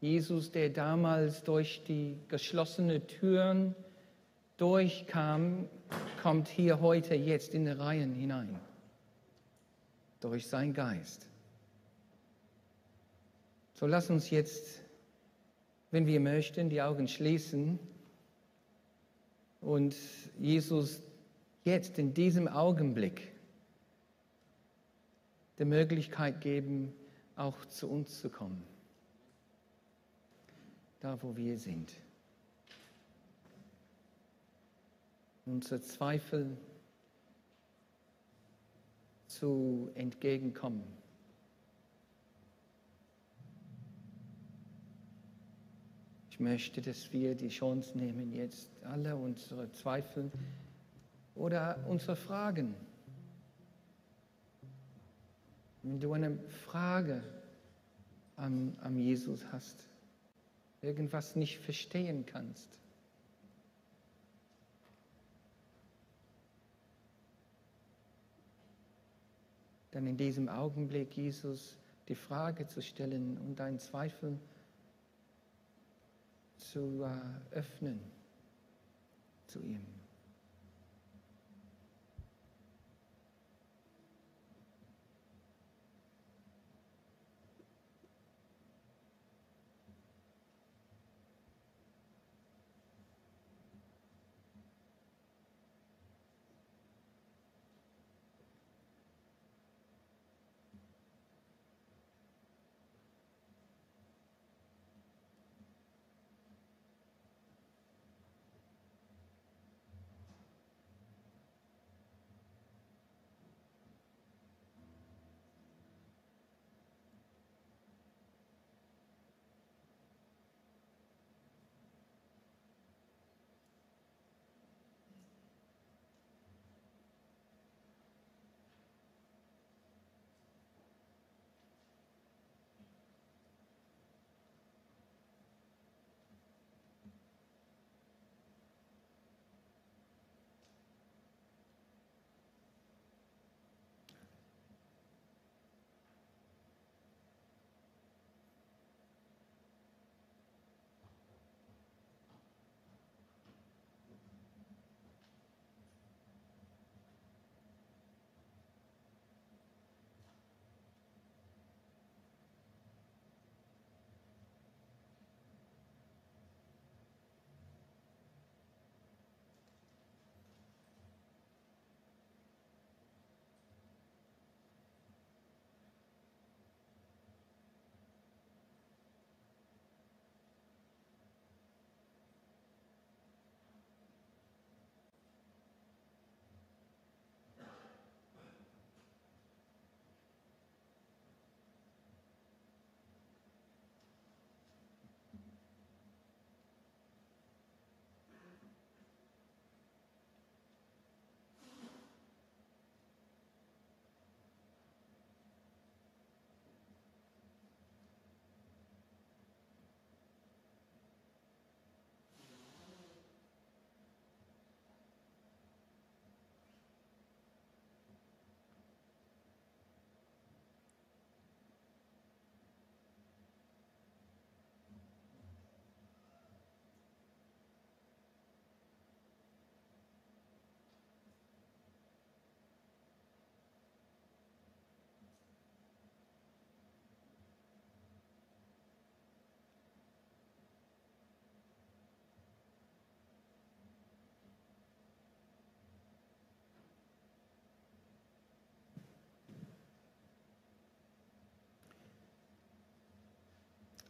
Jesus, 0.00 0.50
der 0.50 0.70
damals 0.70 1.44
durch 1.44 1.84
die 1.86 2.16
geschlossenen 2.28 3.06
Türen 3.06 3.76
durchkam, 4.56 5.68
kommt 6.20 6.48
hier 6.48 6.80
heute 6.80 7.14
jetzt 7.14 7.54
in 7.54 7.64
die 7.64 7.70
Reihen 7.70 8.12
hinein. 8.14 8.58
Durch 10.20 10.48
seinen 10.48 10.74
Geist. 10.74 11.29
So 13.80 13.86
lass 13.86 14.10
uns 14.10 14.28
jetzt, 14.28 14.82
wenn 15.90 16.06
wir 16.06 16.20
möchten, 16.20 16.68
die 16.68 16.82
Augen 16.82 17.08
schließen 17.08 17.78
und 19.62 19.96
Jesus 20.38 21.00
jetzt 21.64 21.98
in 21.98 22.12
diesem 22.12 22.46
Augenblick 22.46 23.32
die 25.58 25.64
Möglichkeit 25.64 26.42
geben, 26.42 26.92
auch 27.36 27.64
zu 27.64 27.88
uns 27.88 28.20
zu 28.20 28.28
kommen. 28.28 28.62
Da, 31.00 31.16
wo 31.22 31.34
wir 31.34 31.58
sind. 31.58 31.90
Unsere 35.46 35.80
Zweifel 35.80 36.54
zu 39.26 39.90
entgegenkommen. 39.94 40.84
Ich 46.40 46.44
möchte, 46.44 46.80
dass 46.80 47.12
wir 47.12 47.34
die 47.34 47.50
Chance 47.50 47.98
nehmen, 47.98 48.32
jetzt 48.32 48.70
alle 48.84 49.14
unsere 49.14 49.70
Zweifel 49.72 50.32
oder 51.34 51.78
unsere 51.86 52.16
Fragen. 52.16 52.74
Wenn 55.82 56.00
du 56.00 56.14
eine 56.14 56.38
Frage 56.48 57.22
an, 58.36 58.74
an 58.80 58.96
Jesus 58.96 59.44
hast, 59.52 59.84
irgendwas 60.80 61.36
nicht 61.36 61.58
verstehen 61.58 62.24
kannst, 62.24 62.70
dann 69.90 70.06
in 70.06 70.16
diesem 70.16 70.48
Augenblick 70.48 71.14
Jesus 71.14 71.76
die 72.08 72.14
Frage 72.14 72.66
zu 72.66 72.80
stellen 72.80 73.36
und 73.36 73.60
deinen 73.60 73.78
Zweifel 73.78 74.38
zu 74.38 74.59
äh, 77.04 77.54
öffnen 77.54 78.00
zu 79.46 79.60
ihm. 79.60 79.99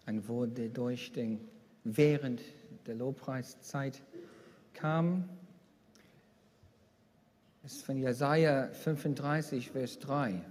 Ein 0.06 0.26
Wort, 0.28 0.58
der 0.58 0.68
durch 0.68 1.12
den, 1.12 1.40
während 1.84 2.40
der 2.86 2.94
Lobpreiszeit 2.94 4.02
kam. 4.72 5.28
Ist 7.64 7.84
von 7.84 7.98
Jesaja 7.98 8.68
35, 8.68 9.70
Vers 9.70 9.98
3. 9.98 10.42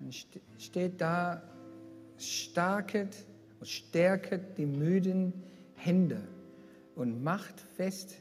Dann 0.00 0.12
steht 0.58 1.00
da, 1.00 1.42
starket 2.16 3.26
und 3.60 3.68
stärket 3.68 4.56
die 4.58 4.66
müden 4.66 5.32
Hände 5.74 6.20
und 6.94 7.22
macht 7.22 7.60
fest 7.60 8.16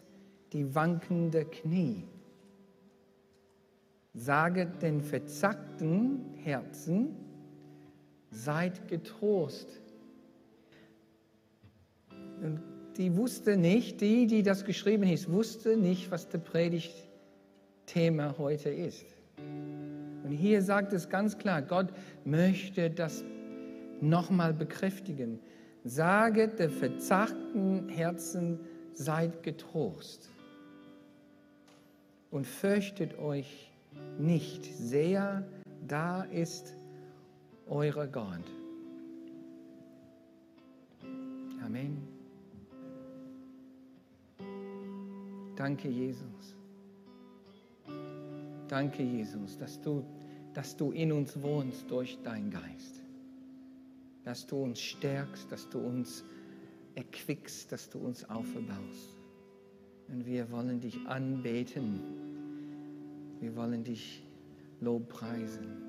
die 0.54 0.76
wankende 0.76 1.46
Knie. 1.46 2.04
Saget 4.14 4.82
den 4.82 5.02
verzackten 5.02 6.34
Herzen, 6.44 7.16
seid 8.32 8.88
getrost. 8.88 9.82
Und 12.42 12.62
die 12.98 13.16
wusste 13.16 13.58
nicht, 13.58 14.02
die, 14.02 14.28
die 14.28 14.44
das 14.44 14.66
geschrieben 14.66 15.04
ist, 15.04 15.32
wusste 15.32 15.78
nicht, 15.78 16.12
was 16.12 16.30
der 16.30 16.40
Predigtthema 16.40 18.36
heute 18.38 18.70
ist. 18.70 19.06
Und 19.38 20.32
hier 20.32 20.62
sagt 20.62 20.94
es 20.94 21.10
ganz 21.10 21.38
klar, 21.38 21.62
Gott 21.62 21.90
möchte 22.26 22.90
das 22.90 23.24
nochmal 24.02 24.54
bekräftigen. 24.54 25.40
Saget 25.84 26.60
der 26.60 26.70
verzachten 26.70 27.88
Herzen, 27.90 28.60
seid 28.94 29.44
getrost. 29.44 30.30
Und 32.32 32.46
fürchtet 32.46 33.18
euch 33.20 33.72
nicht 34.18 34.66
sehr, 34.66 35.48
da 35.88 36.24
ist 36.24 36.77
euer 37.70 38.08
Gott. 38.08 38.44
Amen. 41.64 41.98
Danke, 45.56 45.90
Jesus. 45.90 46.56
Danke, 48.68 49.04
Jesus, 49.04 49.58
dass 49.58 49.82
du, 49.82 50.04
dass 50.54 50.76
du 50.76 50.92
in 50.92 51.12
uns 51.12 51.42
wohnst 51.42 51.90
durch 51.90 52.18
deinen 52.22 52.52
Geist. 52.52 53.02
Dass 54.24 54.46
du 54.46 54.58
uns 54.58 54.80
stärkst, 54.80 55.52
dass 55.52 55.70
du 55.70 55.80
uns 55.80 56.24
erquickst, 56.96 57.72
dass 57.72 57.90
du 57.90 58.00
uns 58.00 58.30
aufbaust. 58.30 59.16
Und 60.10 60.26
wir 60.26 60.50
wollen 60.52 60.80
dich 60.80 61.06
anbeten. 61.08 62.02
Wir 63.40 63.56
wollen 63.56 63.84
dich 63.84 64.24
lobpreisen. 64.80 65.87